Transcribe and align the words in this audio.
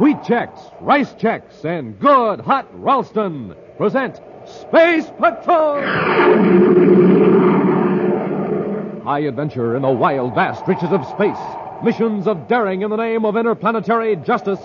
Wheat 0.00 0.16
Chex, 0.22 0.72
Rice 0.80 1.12
Chex, 1.14 1.64
and 1.64 1.96
Good 2.00 2.40
Hot 2.40 2.66
Ralston 2.72 3.54
present 3.76 4.20
Space 4.44 5.08
Patrol! 5.20 5.82
High 9.04 9.20
adventure 9.20 9.76
in 9.76 9.82
the 9.82 9.90
wild, 9.90 10.34
vast 10.34 10.66
reaches 10.66 10.90
of 10.90 11.06
space. 11.06 11.38
Missions 11.84 12.26
of 12.26 12.48
daring 12.48 12.82
in 12.82 12.90
the 12.90 12.96
name 12.96 13.24
of 13.24 13.36
interplanetary 13.36 14.16
justice. 14.16 14.60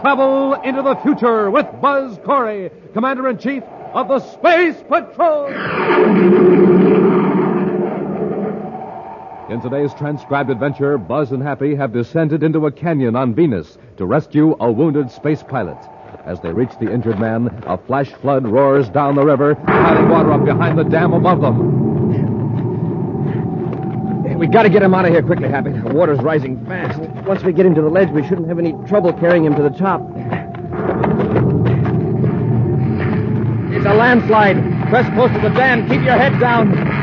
Travel 0.00 0.54
into 0.62 0.82
the 0.82 0.94
future 1.02 1.50
with 1.50 1.66
Buzz 1.80 2.16
Corey, 2.24 2.70
Commander 2.92 3.28
in 3.28 3.38
Chief 3.38 3.64
of 3.92 4.06
the 4.06 4.20
Space 4.20 4.76
Patrol! 4.88 5.48
In 9.50 9.60
today's 9.60 9.92
transcribed 9.94 10.48
adventure, 10.48 10.96
Buzz 10.96 11.32
and 11.32 11.42
Happy 11.42 11.74
have 11.74 11.92
descended 11.92 12.44
into 12.44 12.66
a 12.66 12.70
canyon 12.70 13.16
on 13.16 13.34
Venus 13.34 13.78
to 13.96 14.06
rescue 14.06 14.56
a 14.60 14.70
wounded 14.70 15.10
space 15.10 15.42
pilot. 15.42 15.76
As 16.24 16.40
they 16.40 16.52
reach 16.52 16.70
the 16.78 16.88
injured 16.88 17.18
man, 17.18 17.48
a 17.66 17.76
flash 17.76 18.12
flood 18.12 18.46
roars 18.46 18.88
down 18.90 19.16
the 19.16 19.24
river, 19.24 19.56
piling 19.56 20.08
water 20.08 20.32
up 20.32 20.44
behind 20.44 20.78
the 20.78 20.84
dam 20.84 21.12
above 21.12 21.40
them. 21.40 21.80
We 24.38 24.46
gotta 24.46 24.70
get 24.70 24.84
him 24.84 24.94
out 24.94 25.04
of 25.04 25.10
here 25.10 25.22
quickly, 25.22 25.48
Happy. 25.48 25.72
The 25.72 25.94
water's 25.94 26.20
rising 26.20 26.64
fast. 26.66 27.00
Once 27.26 27.42
we 27.42 27.52
get 27.52 27.66
him 27.66 27.74
to 27.74 27.82
the 27.82 27.90
ledge, 27.90 28.10
we 28.10 28.22
shouldn't 28.22 28.46
have 28.46 28.60
any 28.60 28.72
trouble 28.86 29.12
carrying 29.12 29.44
him 29.44 29.56
to 29.56 29.64
the 29.64 29.70
top. 29.70 30.00
It's 33.74 33.84
a 33.84 33.94
landslide. 33.94 34.56
Press 34.90 35.12
close 35.14 35.32
to 35.32 35.40
the 35.40 35.52
dam. 35.56 35.88
Keep 35.88 36.02
your 36.02 36.16
head 36.16 36.38
down. 36.38 36.99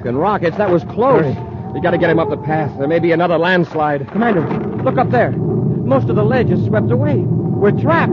Smoking 0.00 0.16
rockets. 0.16 0.56
That 0.56 0.70
was 0.70 0.82
close. 0.84 1.36
We 1.74 1.80
gotta 1.82 1.98
get 1.98 2.08
him 2.08 2.18
up 2.18 2.30
the 2.30 2.38
path. 2.38 2.72
There 2.78 2.88
may 2.88 3.00
be 3.00 3.12
another 3.12 3.36
landslide. 3.36 4.08
Commander, 4.08 4.48
look 4.82 4.96
up 4.96 5.10
there. 5.10 5.30
Most 5.30 6.08
of 6.08 6.16
the 6.16 6.24
ledge 6.24 6.50
is 6.50 6.64
swept 6.64 6.90
away. 6.90 7.18
We're 7.18 7.72
trapped. 7.72 8.12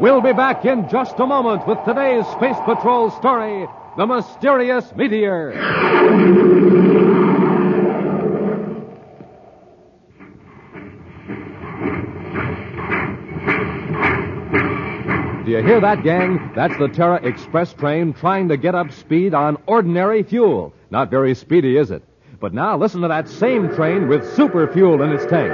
We'll 0.00 0.20
be 0.20 0.32
back 0.32 0.64
in 0.64 0.88
just 0.88 1.20
a 1.20 1.26
moment 1.26 1.64
with 1.68 1.78
today's 1.84 2.26
Space 2.32 2.56
Patrol 2.64 3.12
story 3.12 3.68
The 3.96 4.04
Mysterious 4.04 4.92
Meteor. 4.96 5.52
You 15.52 15.62
hear 15.62 15.80
that, 15.80 16.02
gang? 16.02 16.50
That's 16.54 16.76
the 16.78 16.88
Terra 16.88 17.20
Express 17.22 17.74
train 17.74 18.14
trying 18.14 18.48
to 18.48 18.56
get 18.56 18.74
up 18.74 18.90
speed 18.90 19.34
on 19.34 19.58
ordinary 19.66 20.22
fuel. 20.22 20.72
Not 20.90 21.10
very 21.10 21.34
speedy, 21.34 21.76
is 21.76 21.90
it? 21.90 22.02
But 22.40 22.54
now 22.54 22.78
listen 22.78 23.02
to 23.02 23.08
that 23.08 23.28
same 23.28 23.74
train 23.74 24.08
with 24.08 24.34
super 24.34 24.66
fuel 24.72 25.02
in 25.02 25.12
its 25.12 25.26
tank. 25.26 25.52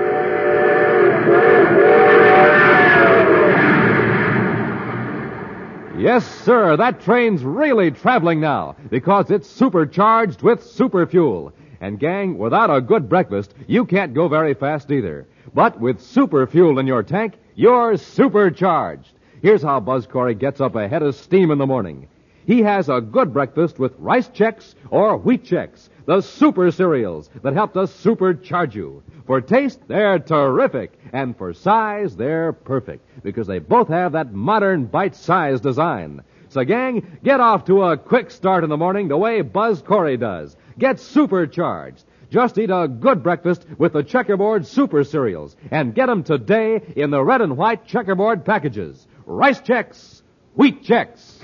Yes, 5.98 6.24
sir, 6.44 6.76
that 6.76 7.00
train's 7.00 7.42
really 7.42 7.90
traveling 7.90 8.40
now 8.40 8.76
because 8.88 9.32
it's 9.32 9.50
supercharged 9.50 10.42
with 10.42 10.62
super 10.62 11.06
fuel. 11.06 11.52
And 11.80 11.98
gang, 11.98 12.38
without 12.38 12.70
a 12.74 12.80
good 12.80 13.08
breakfast, 13.08 13.52
you 13.66 13.84
can't 13.84 14.14
go 14.14 14.28
very 14.28 14.54
fast 14.54 14.92
either. 14.92 15.26
But 15.54 15.80
with 15.80 16.00
super 16.00 16.46
fuel 16.46 16.78
in 16.78 16.86
your 16.86 17.02
tank, 17.02 17.34
you're 17.56 17.96
supercharged. 17.96 19.10
Here's 19.40 19.62
how 19.62 19.78
Buzz 19.78 20.06
Corey 20.06 20.34
gets 20.34 20.60
up 20.60 20.74
ahead 20.74 21.02
of 21.02 21.14
steam 21.14 21.52
in 21.52 21.58
the 21.58 21.66
morning. 21.66 22.08
He 22.44 22.62
has 22.62 22.88
a 22.88 23.00
good 23.00 23.32
breakfast 23.32 23.78
with 23.78 23.94
Rice 23.98 24.28
Chex 24.28 24.74
or 24.90 25.16
Wheat 25.16 25.44
Chex, 25.44 25.90
the 26.06 26.22
super 26.22 26.72
cereals 26.72 27.30
that 27.42 27.52
help 27.52 27.74
to 27.74 27.80
supercharge 27.80 28.74
you. 28.74 29.02
For 29.26 29.40
taste, 29.40 29.80
they're 29.86 30.18
terrific. 30.18 30.98
And 31.12 31.36
for 31.36 31.52
size, 31.52 32.16
they're 32.16 32.52
perfect 32.52 33.06
because 33.22 33.46
they 33.46 33.60
both 33.60 33.88
have 33.88 34.12
that 34.12 34.32
modern 34.32 34.86
bite-sized 34.86 35.62
design. 35.62 36.22
So 36.48 36.64
gang, 36.64 37.18
get 37.22 37.38
off 37.38 37.66
to 37.66 37.84
a 37.84 37.96
quick 37.96 38.32
start 38.32 38.64
in 38.64 38.70
the 38.70 38.76
morning 38.76 39.06
the 39.06 39.18
way 39.18 39.42
Buzz 39.42 39.82
Corey 39.82 40.16
does. 40.16 40.56
Get 40.78 40.98
supercharged. 40.98 42.04
Just 42.30 42.58
eat 42.58 42.70
a 42.70 42.88
good 42.88 43.22
breakfast 43.22 43.66
with 43.78 43.92
the 43.92 44.02
checkerboard 44.02 44.66
super 44.66 45.04
cereals 45.04 45.56
and 45.70 45.94
get 45.94 46.06
them 46.06 46.22
today 46.22 46.82
in 46.96 47.10
the 47.10 47.22
red 47.22 47.40
and 47.40 47.56
white 47.56 47.86
checkerboard 47.86 48.44
packages. 48.44 49.06
Rice 49.30 49.60
Chex, 49.60 50.22
Wheat 50.54 50.82
Chex. 50.82 51.42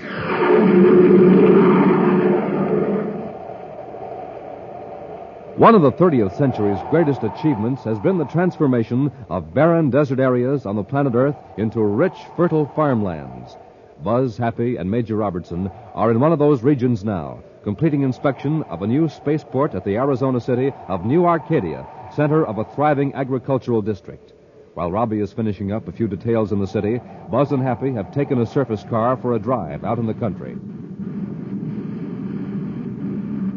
One 5.55 5.75
of 5.75 5.83
the 5.83 5.91
30th 5.91 6.35
century's 6.35 6.79
greatest 6.89 7.21
achievements 7.21 7.83
has 7.83 7.99
been 7.99 8.17
the 8.17 8.25
transformation 8.25 9.11
of 9.29 9.53
barren 9.53 9.91
desert 9.91 10.19
areas 10.19 10.65
on 10.65 10.75
the 10.75 10.83
planet 10.83 11.13
Earth 11.13 11.35
into 11.57 11.83
rich, 11.83 12.17
fertile 12.35 12.65
farmlands. 12.75 13.55
Buzz, 14.03 14.35
Happy, 14.35 14.77
and 14.77 14.89
Major 14.89 15.17
Robertson 15.17 15.69
are 15.93 16.09
in 16.09 16.19
one 16.19 16.33
of 16.33 16.39
those 16.39 16.63
regions 16.63 17.05
now, 17.05 17.43
completing 17.63 18.01
inspection 18.01 18.63
of 18.63 18.81
a 18.81 18.87
new 18.87 19.07
spaceport 19.07 19.75
at 19.75 19.85
the 19.85 19.97
Arizona 19.97 20.41
city 20.41 20.73
of 20.87 21.05
New 21.05 21.27
Arcadia, 21.27 21.85
center 22.15 22.47
of 22.47 22.57
a 22.57 22.65
thriving 22.65 23.13
agricultural 23.13 23.83
district. 23.83 24.33
While 24.75 24.91
Robbie 24.91 25.21
is 25.21 25.31
finishing 25.31 25.71
up 25.71 25.87
a 25.87 25.93
few 25.93 26.05
details 26.05 26.51
in 26.51 26.59
the 26.59 26.67
city, 26.67 26.99
Buzz 27.31 27.53
and 27.53 27.63
Happy 27.63 27.93
have 27.93 28.13
taken 28.13 28.41
a 28.41 28.45
surface 28.45 28.83
car 28.83 29.15
for 29.15 29.33
a 29.33 29.39
drive 29.39 29.85
out 29.85 29.99
in 29.99 30.05
the 30.05 30.13
country. 30.13 30.51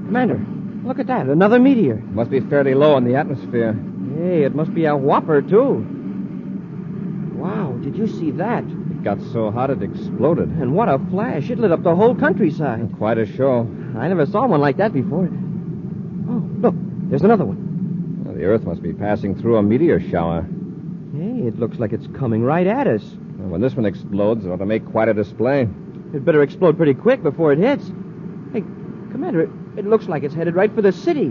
Commander, 0.06 0.40
look 0.86 1.00
at 1.00 1.08
that. 1.08 1.26
Another 1.26 1.58
meteor. 1.58 1.96
Must 1.96 2.30
be 2.30 2.38
fairly 2.38 2.74
low 2.74 2.96
in 2.96 3.04
the 3.04 3.16
atmosphere. 3.16 3.72
Hey, 4.16 4.44
it 4.44 4.54
must 4.54 4.72
be 4.72 4.84
a 4.84 4.96
whopper, 4.96 5.42
too. 5.42 5.84
Wow, 7.34 7.72
did 7.82 7.96
you 7.96 8.06
see 8.06 8.30
that? 8.32 8.62
It 8.62 9.02
got 9.02 9.20
so 9.32 9.50
hot 9.50 9.70
it 9.70 9.82
exploded. 9.82 10.50
And 10.50 10.72
what 10.72 10.88
a 10.88 11.00
flash. 11.10 11.50
It 11.50 11.58
lit 11.58 11.72
up 11.72 11.82
the 11.82 11.96
whole 11.96 12.14
countryside. 12.14 12.94
Quite 12.96 13.18
a 13.18 13.26
show. 13.26 13.68
I 13.98 14.06
never 14.06 14.24
saw 14.24 14.46
one 14.46 14.60
like 14.60 14.76
that 14.76 14.92
before. 14.92 15.28
Oh, 16.30 16.48
look, 16.60 16.74
there's 17.10 17.24
another 17.24 17.44
one. 17.44 18.22
Well, 18.24 18.36
the 18.36 18.44
Earth 18.44 18.62
must 18.62 18.82
be 18.84 18.92
passing 18.92 19.34
through 19.34 19.56
a 19.56 19.64
meteor 19.64 19.98
shower. 19.98 20.46
It 21.46 21.58
looks 21.58 21.78
like 21.78 21.92
it's 21.92 22.06
coming 22.08 22.42
right 22.42 22.66
at 22.66 22.86
us. 22.86 23.02
When 23.36 23.60
this 23.60 23.74
one 23.74 23.86
explodes, 23.86 24.44
it 24.44 24.50
ought 24.50 24.58
to 24.58 24.66
make 24.66 24.84
quite 24.86 25.08
a 25.08 25.14
display. 25.14 25.62
It 25.62 26.24
better 26.24 26.42
explode 26.42 26.76
pretty 26.76 26.94
quick 26.94 27.22
before 27.22 27.52
it 27.52 27.58
hits. 27.58 27.86
Hey, 28.52 28.62
Commander, 29.12 29.42
it, 29.42 29.50
it 29.76 29.86
looks 29.86 30.06
like 30.06 30.22
it's 30.22 30.34
headed 30.34 30.54
right 30.54 30.74
for 30.74 30.82
the 30.82 30.92
city. 30.92 31.26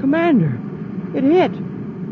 Commander, 0.00 0.58
it 1.16 1.24
hit. 1.24 1.52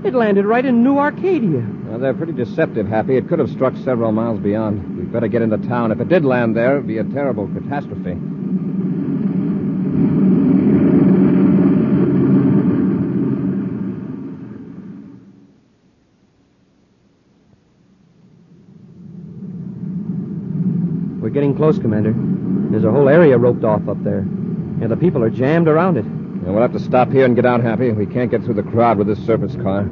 It 0.05 0.15
landed 0.15 0.47
right 0.47 0.65
in 0.65 0.83
New 0.83 0.99
Arcadia. 0.99 1.67
Well, 1.85 1.99
they're 1.99 2.15
pretty 2.15 2.33
deceptive, 2.33 2.89
Happy. 2.89 3.17
It 3.17 3.29
could 3.29 3.39
have 3.39 3.51
struck 3.51 3.77
several 3.79 4.13
miles 4.13 4.41
beyond. 4.41 4.97
We'd 4.97 5.13
better 5.13 5.29
get 5.29 5.43
into 5.43 5.59
town. 5.59 5.93
If 5.93 6.01
it 6.01 6.09
did 6.09 6.25
land 6.25 6.57
there, 6.57 6.77
it'd 6.77 6.87
be 6.87 6.99
a 6.99 7.05
terrible 7.05 7.49
catastrophe. 7.49 8.17
Getting 21.41 21.57
close, 21.57 21.79
Commander. 21.79 22.13
There's 22.71 22.85
a 22.85 22.91
whole 22.91 23.09
area 23.09 23.39
roped 23.39 23.65
off 23.65 23.89
up 23.89 24.05
there. 24.05 24.19
And 24.19 24.91
the 24.91 24.97
people 24.97 25.25
are 25.25 25.31
jammed 25.31 25.69
around 25.69 25.97
it. 25.97 26.05
And 26.05 26.53
we'll 26.53 26.61
have 26.61 26.75
to 26.75 26.79
stop 26.79 27.11
here 27.11 27.25
and 27.25 27.35
get 27.35 27.47
out, 27.47 27.63
Happy. 27.63 27.91
We 27.93 28.05
can't 28.05 28.31
get 28.31 28.45
through 28.45 28.55
the 28.55 28.63
crowd 28.63 28.99
with 28.99 29.07
this 29.07 29.25
surface 29.25 29.57
car. 29.57 29.85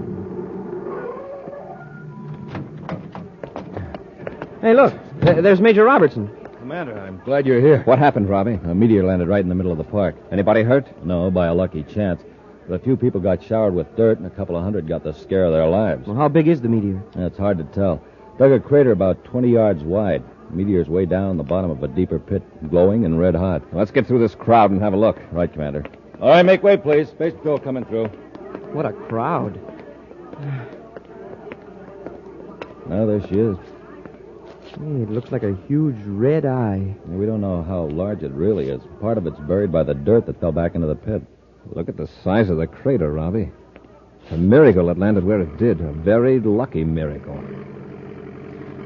Hey, 4.61 4.75
look. 4.75 4.93
There's 5.21 5.63
Major 5.63 5.85
Robertson. 5.85 6.29
Commander, 6.59 6.99
I'm 6.99 7.19
glad 7.25 7.47
you're 7.47 7.63
here. 7.63 7.83
What 7.85 7.99
happened, 7.99 8.29
Robbie? 8.29 8.61
A 8.65 8.75
meteor 8.75 9.05
landed 9.05 9.27
right 9.27 9.41
in 9.41 9.49
the 9.49 9.55
middle 9.55 9.73
of 9.73 9.79
the 9.79 9.85
park. 9.85 10.17
Anybody 10.31 10.63
hurt? 10.63 10.87
No, 11.03 11.31
by 11.31 11.47
a 11.47 11.55
lucky 11.55 11.83
chance. 11.83 12.23
But 12.69 12.75
a 12.75 12.79
few 12.85 12.95
people 12.95 13.23
got 13.23 13.43
showered 13.43 13.75
with 13.75 13.97
dirt, 13.97 14.19
and 14.19 14.27
a 14.27 14.31
couple 14.31 14.55
of 14.55 14.63
hundred 14.63 14.87
got 14.87 15.03
the 15.03 15.15
scare 15.15 15.47
of 15.47 15.53
their 15.53 15.67
lives. 15.67 16.07
Well, 16.07 16.17
how 16.17 16.29
big 16.29 16.47
is 16.47 16.61
the 16.61 16.69
meteor? 16.69 17.03
It's 17.17 17.39
hard 17.39 17.57
to 17.57 17.65
tell. 17.65 18.05
Dug 18.37 18.53
a 18.53 18.61
crater 18.61 18.93
about 18.93 19.25
20 19.25 19.49
yards 19.49 19.83
wide. 19.83 20.23
Meteor's 20.51 20.89
way 20.89 21.07
down 21.07 21.37
the 21.37 21.43
bottom 21.43 21.71
of 21.71 21.83
a 21.83 21.89
deeper 21.89 22.19
pit, 22.19 22.43
glowing 22.71 23.05
and 23.05 23.19
red 23.19 23.35
hot. 23.35 23.63
Let's 23.73 23.91
get 23.91 24.07
through 24.07 24.21
this 24.21 24.35
crowd 24.35 24.71
and 24.71 24.81
have 24.81 24.93
a 24.95 24.97
look. 24.97 25.19
Right, 25.33 25.53
Commander. 25.53 25.85
All 26.21 26.31
right, 26.31 26.45
make 26.45 26.63
way, 26.63 26.77
please. 26.77 27.09
Space 27.09 27.35
Patrol 27.35 27.59
coming 27.59 27.85
through. 27.85 28.07
What 28.73 28.87
a 28.87 28.93
crowd. 28.93 29.61
Now, 32.89 33.07
there 33.07 33.21
she 33.29 33.39
is. 33.39 33.57
Hey, 34.71 35.03
it 35.03 35.11
looks 35.11 35.33
like 35.33 35.43
a 35.43 35.57
huge 35.67 35.97
red 36.07 36.47
eye. 36.47 36.95
We 37.07 37.27
don't 37.27 37.41
know 37.41 37.63
how 37.63 37.85
large 37.85 38.23
it 38.23 38.33
really 38.33 38.69
is. 38.69 38.81
Part 39.01 39.19
of 39.19 39.27
it's 39.27 39.39
buried 39.41 39.73
by 39.73 39.83
the 39.83 39.95
dirt 39.95 40.27
that 40.27 40.41
fell 40.41 40.53
back 40.53 40.75
into 40.75 40.87
the 40.87 40.95
pit. 40.95 41.23
Look 41.71 41.89
at 41.89 41.97
the 41.97 42.09
size 42.23 42.49
of 42.49 42.57
the 42.57 42.67
crater, 42.67 43.13
Robbie. 43.13 43.51
It's 44.23 44.33
a 44.33 44.37
miracle 44.37 44.89
it 44.91 44.99
landed 44.99 45.25
where 45.25 45.41
it 45.41 45.57
did. 45.59 45.81
A 45.81 45.93
very 45.93 46.41
lucky 46.41 46.85
miracle. 46.85 47.35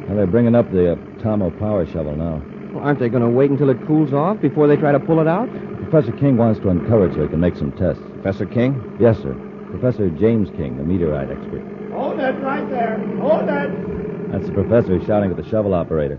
Now, 0.09 0.14
they're 0.17 0.26
bringing 0.26 0.55
up 0.55 0.70
the 0.73 0.93
uh, 0.93 0.97
Tomo 1.22 1.50
power 1.50 1.86
shovel 1.86 2.16
now. 2.16 2.42
Well, 2.72 2.82
aren't 2.82 2.98
they 2.98 3.08
going 3.08 3.22
to 3.22 3.28
wait 3.28 3.50
until 3.50 3.70
it 3.70 3.86
cools 3.86 4.12
off 4.12 4.40
before 4.40 4.66
they 4.66 4.76
try 4.76 4.92
to 4.92 5.00
pull 5.00 5.20
it 5.20 5.28
out? 5.28 5.48
Professor 5.90 6.12
King 6.12 6.36
wants 6.36 6.58
to 6.60 6.69
encourage 6.69 7.14
so 7.14 7.22
he 7.22 7.28
can 7.28 7.40
make 7.40 7.56
some 7.56 7.72
tests. 7.72 8.02
Professor 8.14 8.46
King? 8.46 8.96
Yes, 8.98 9.19
sir. 9.19 9.34
Professor 9.70 10.08
James 10.10 10.48
King, 10.56 10.76
the 10.76 10.84
meteorite 10.84 11.30
expert. 11.30 11.62
Hold 11.92 12.19
it 12.19 12.32
right 12.42 12.69
there. 12.70 12.98
Hold 13.20 13.48
it. 13.48 14.32
That's 14.32 14.46
the 14.46 14.52
professor 14.52 14.98
shouting 15.04 15.30
at 15.30 15.36
the 15.36 15.48
shovel 15.48 15.74
operator. 15.74 16.19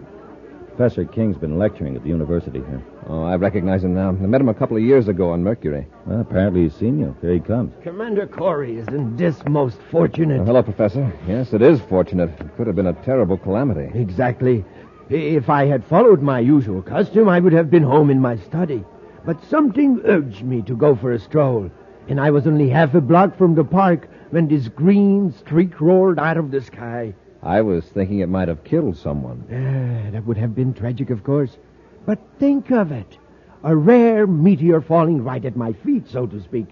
Professor 0.76 1.06
King's 1.06 1.38
been 1.38 1.60
lecturing 1.60 1.96
at 1.96 2.02
the 2.02 2.10
university 2.10 2.58
here. 2.58 2.82
Oh, 3.08 3.24
I 3.24 3.36
recognize 3.36 3.84
him 3.84 3.94
now. 3.94 4.10
I 4.10 4.14
met 4.14 4.42
him 4.42 4.50
a 4.50 4.56
couple 4.56 4.76
of 4.76 4.82
years 4.82 5.08
ago 5.08 5.30
on 5.30 5.44
Mercury. 5.44 5.86
Well, 6.08 6.22
apparently 6.22 6.64
he's 6.64 6.74
seen 6.74 7.00
you. 7.00 7.16
Here 7.22 7.34
he 7.34 7.40
comes. 7.40 7.74
Commander 7.84 8.26
Corey, 8.26 8.78
isn't 8.78 9.18
this 9.18 9.40
most 9.48 9.78
fortunate? 9.92 10.42
Oh, 10.42 10.46
hello, 10.46 10.64
Professor. 10.64 11.14
Yes, 11.28 11.54
it 11.54 11.62
is 11.62 11.80
fortunate. 11.82 12.32
It 12.40 12.58
could 12.58 12.66
have 12.66 12.76
been 12.76 12.88
a 12.88 12.94
terrible 13.06 13.38
calamity. 13.38 13.92
Exactly. 14.00 14.66
If 15.10 15.50
I 15.50 15.66
had 15.66 15.84
followed 15.84 16.22
my 16.22 16.40
usual 16.40 16.82
custom, 16.82 17.28
I 17.28 17.40
would 17.40 17.54
have 17.54 17.70
been 17.70 17.84
home 17.84 18.10
in 18.10 18.22
my 18.22 18.38
study. 18.38 18.84
But 19.26 19.44
something 19.46 20.02
urged 20.06 20.44
me 20.44 20.62
to 20.64 20.76
go 20.76 20.96
for 20.96 21.12
a 21.12 21.20
stroll, 21.20 21.70
and 22.08 22.20
I 22.20 22.32
was 22.32 22.48
only 22.48 22.70
half 22.70 22.94
a 22.96 23.02
block 23.02 23.38
from 23.38 23.56
the 23.56 23.64
park 23.64 24.08
when 24.32 24.48
this 24.48 24.68
green 24.68 25.32
streak 25.32 25.80
rolled 25.80 26.20
out 26.20 26.38
of 26.38 26.52
the 26.52 26.62
sky. 26.62 27.14
I 27.42 27.62
was 27.62 27.86
thinking 27.86 28.20
it 28.20 28.30
might 28.30 28.48
have 28.48 28.64
killed 28.64 28.98
someone. 28.98 29.44
Ah, 29.52 30.12
that 30.12 30.26
would 30.26 30.38
have 30.38 30.56
been 30.56 30.74
tragic, 30.74 31.10
of 31.10 31.24
course. 31.24 31.58
But 32.06 32.20
think 32.40 32.72
of 32.72 32.92
it. 32.92 33.18
A 33.64 33.76
rare 33.76 34.26
meteor 34.26 34.82
falling 34.82 35.24
right 35.24 35.44
at 35.44 35.56
my 35.56 35.74
feet, 35.74 36.10
so 36.10 36.26
to 36.26 36.42
speak. 36.42 36.68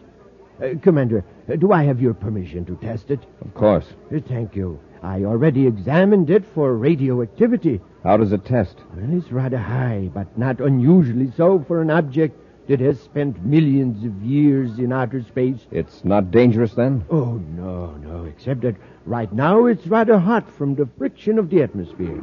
Uh, 0.61 0.75
Commander, 0.81 1.23
uh, 1.49 1.55
do 1.55 1.71
I 1.71 1.83
have 1.83 2.01
your 2.01 2.13
permission 2.13 2.65
to 2.65 2.75
test 2.77 3.09
it? 3.09 3.25
Of 3.41 3.53
course. 3.53 3.85
Uh, 4.13 4.19
thank 4.27 4.55
you. 4.55 4.79
I 5.01 5.23
already 5.23 5.65
examined 5.65 6.29
it 6.29 6.45
for 6.45 6.75
radioactivity. 6.77 7.81
How 8.03 8.17
does 8.17 8.31
it 8.31 8.45
test? 8.45 8.77
Well, 8.95 9.17
it's 9.17 9.31
rather 9.31 9.57
high, 9.57 10.11
but 10.13 10.37
not 10.37 10.59
unusually 10.59 11.31
so 11.35 11.63
for 11.67 11.81
an 11.81 11.89
object 11.89 12.37
that 12.67 12.79
has 12.79 13.01
spent 13.01 13.43
millions 13.43 14.05
of 14.05 14.21
years 14.23 14.77
in 14.77 14.93
outer 14.93 15.23
space. 15.23 15.65
It's 15.71 16.05
not 16.05 16.29
dangerous 16.29 16.75
then? 16.75 17.03
Oh, 17.09 17.41
no, 17.55 17.95
no, 17.95 18.25
except 18.25 18.61
that 18.61 18.75
right 19.05 19.31
now 19.33 19.65
it's 19.65 19.87
rather 19.87 20.19
hot 20.19 20.49
from 20.49 20.75
the 20.75 20.87
friction 20.97 21.39
of 21.39 21.49
the 21.49 21.63
atmosphere. 21.63 22.21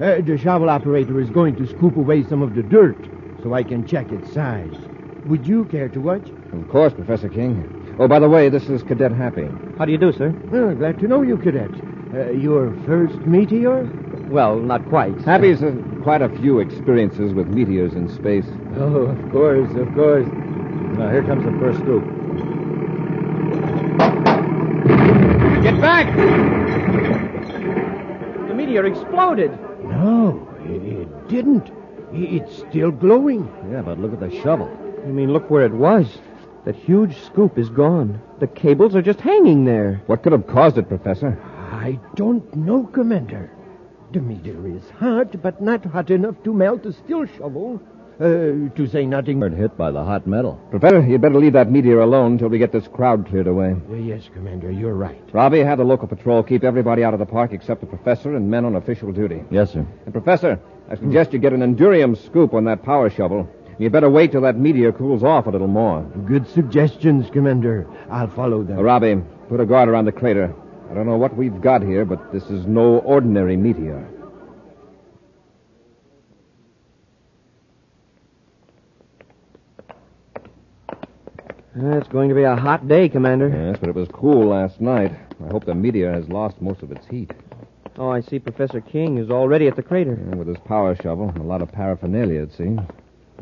Uh, 0.00 0.22
the 0.22 0.38
shovel 0.38 0.70
operator 0.70 1.20
is 1.20 1.28
going 1.28 1.56
to 1.56 1.66
scoop 1.66 1.96
away 1.96 2.24
some 2.24 2.40
of 2.40 2.54
the 2.54 2.62
dirt 2.62 2.96
so 3.42 3.52
I 3.52 3.62
can 3.62 3.86
check 3.86 4.10
its 4.10 4.32
size. 4.32 4.74
Would 5.26 5.46
you 5.46 5.64
care 5.66 5.88
to 5.88 6.00
watch? 6.00 6.28
Of 6.52 6.68
course, 6.68 6.92
Professor 6.92 7.28
King. 7.28 7.96
Oh, 7.98 8.08
by 8.08 8.18
the 8.18 8.28
way, 8.28 8.48
this 8.48 8.68
is 8.68 8.82
Cadet 8.82 9.12
Happy. 9.12 9.48
How 9.78 9.84
do 9.84 9.92
you 9.92 9.98
do, 9.98 10.12
sir? 10.12 10.34
Oh, 10.52 10.74
glad 10.74 10.98
to 10.98 11.06
know 11.06 11.22
you, 11.22 11.36
Cadet. 11.36 11.70
Uh, 12.12 12.30
your 12.32 12.74
first 12.86 13.16
meteor? 13.20 13.88
Well, 14.28 14.58
not 14.58 14.86
quite. 14.88 15.20
Happy's 15.22 15.60
had 15.60 16.02
quite 16.02 16.22
a 16.22 16.28
few 16.40 16.58
experiences 16.58 17.32
with 17.34 17.46
meteors 17.48 17.92
in 17.94 18.08
space. 18.08 18.46
Oh, 18.76 19.02
of 19.06 19.30
course, 19.30 19.70
of 19.76 19.94
course. 19.94 20.26
Now, 20.98 21.10
here 21.10 21.22
comes 21.22 21.44
the 21.44 21.52
first 21.60 21.78
scoop. 21.80 22.02
Get 25.62 25.80
back! 25.80 26.16
The 28.48 28.54
meteor 28.54 28.86
exploded. 28.86 29.52
No, 29.84 30.48
it, 30.64 30.82
it 30.82 31.28
didn't. 31.28 31.70
It's 32.12 32.58
still 32.68 32.90
glowing. 32.90 33.48
Yeah, 33.70 33.82
but 33.82 33.98
look 33.98 34.12
at 34.12 34.20
the 34.20 34.30
shovel. 34.42 34.68
You 35.06 35.12
mean, 35.12 35.32
look 35.32 35.50
where 35.50 35.66
it 35.66 35.72
was. 35.72 36.06
That 36.64 36.76
huge 36.76 37.16
scoop 37.22 37.58
is 37.58 37.68
gone. 37.68 38.20
The 38.38 38.46
cables 38.46 38.94
are 38.94 39.02
just 39.02 39.20
hanging 39.20 39.64
there. 39.64 40.00
What 40.06 40.22
could 40.22 40.32
have 40.32 40.46
caused 40.46 40.78
it, 40.78 40.88
Professor? 40.88 41.40
I 41.72 41.98
don't 42.14 42.54
know, 42.54 42.84
Commander. 42.84 43.50
The 44.12 44.20
meteor 44.20 44.68
is 44.68 44.88
hot, 44.90 45.42
but 45.42 45.60
not 45.60 45.84
hot 45.84 46.10
enough 46.10 46.36
to 46.44 46.52
melt 46.52 46.86
a 46.86 46.92
steel 46.92 47.26
shovel. 47.26 47.80
Uh, 48.20 48.68
to 48.76 48.86
say 48.86 49.06
nothing. 49.06 49.40
Weren't 49.40 49.56
hit 49.56 49.76
by 49.76 49.90
the 49.90 50.04
hot 50.04 50.26
metal. 50.26 50.60
Professor, 50.70 51.00
you'd 51.00 51.22
better 51.22 51.40
leave 51.40 51.54
that 51.54 51.70
meteor 51.70 52.00
alone 52.00 52.38
till 52.38 52.48
we 52.48 52.58
get 52.58 52.70
this 52.70 52.86
crowd 52.86 53.26
cleared 53.26 53.48
away. 53.48 53.74
Uh, 53.90 53.94
yes, 53.94 54.28
Commander, 54.32 54.70
you're 54.70 54.94
right. 54.94 55.20
Robbie, 55.32 55.60
have 55.60 55.78
the 55.78 55.84
local 55.84 56.06
patrol 56.06 56.42
keep 56.44 56.62
everybody 56.62 57.02
out 57.02 57.14
of 57.14 57.18
the 57.20 57.26
park 57.26 57.52
except 57.52 57.80
the 57.80 57.86
professor 57.86 58.36
and 58.36 58.48
men 58.48 58.64
on 58.64 58.76
official 58.76 59.10
duty. 59.10 59.42
Yes, 59.50 59.72
sir. 59.72 59.84
And, 60.04 60.12
Professor, 60.12 60.60
I 60.88 60.94
suggest 60.94 61.32
you 61.32 61.40
get 61.40 61.54
an 61.54 61.60
endurium 61.62 62.16
scoop 62.16 62.54
on 62.54 62.64
that 62.66 62.84
power 62.84 63.10
shovel. 63.10 63.48
You 63.78 63.90
better 63.90 64.10
wait 64.10 64.32
till 64.32 64.42
that 64.42 64.56
meteor 64.56 64.92
cools 64.92 65.24
off 65.24 65.46
a 65.46 65.50
little 65.50 65.66
more. 65.66 66.02
Good 66.26 66.48
suggestions, 66.48 67.30
Commander. 67.30 67.86
I'll 68.10 68.30
follow 68.30 68.62
them. 68.62 68.78
Uh, 68.78 68.82
Robbie, 68.82 69.16
put 69.48 69.60
a 69.60 69.66
guard 69.66 69.88
around 69.88 70.04
the 70.04 70.12
crater. 70.12 70.54
I 70.90 70.94
don't 70.94 71.06
know 71.06 71.16
what 71.16 71.36
we've 71.36 71.60
got 71.60 71.82
here, 71.82 72.04
but 72.04 72.32
this 72.32 72.44
is 72.44 72.66
no 72.66 72.98
ordinary 72.98 73.56
meteor. 73.56 74.06
Uh, 81.74 81.96
it's 81.96 82.08
going 82.08 82.28
to 82.28 82.34
be 82.34 82.42
a 82.42 82.54
hot 82.54 82.86
day, 82.86 83.08
Commander. 83.08 83.48
Yes, 83.48 83.78
but 83.80 83.88
it 83.88 83.94
was 83.94 84.06
cool 84.12 84.48
last 84.48 84.78
night. 84.82 85.10
I 85.42 85.48
hope 85.50 85.64
the 85.64 85.74
meteor 85.74 86.12
has 86.12 86.28
lost 86.28 86.60
most 86.60 86.82
of 86.82 86.92
its 86.92 87.06
heat. 87.06 87.32
Oh, 87.96 88.10
I 88.10 88.20
see 88.20 88.38
Professor 88.38 88.82
King 88.82 89.16
is 89.16 89.30
already 89.30 89.68
at 89.68 89.76
the 89.76 89.82
crater. 89.82 90.12
And 90.12 90.36
with 90.36 90.48
his 90.48 90.58
power 90.66 90.94
shovel, 90.94 91.30
and 91.30 91.38
a 91.38 91.42
lot 91.42 91.62
of 91.62 91.72
paraphernalia, 91.72 92.42
it 92.42 92.52
seems. 92.52 92.80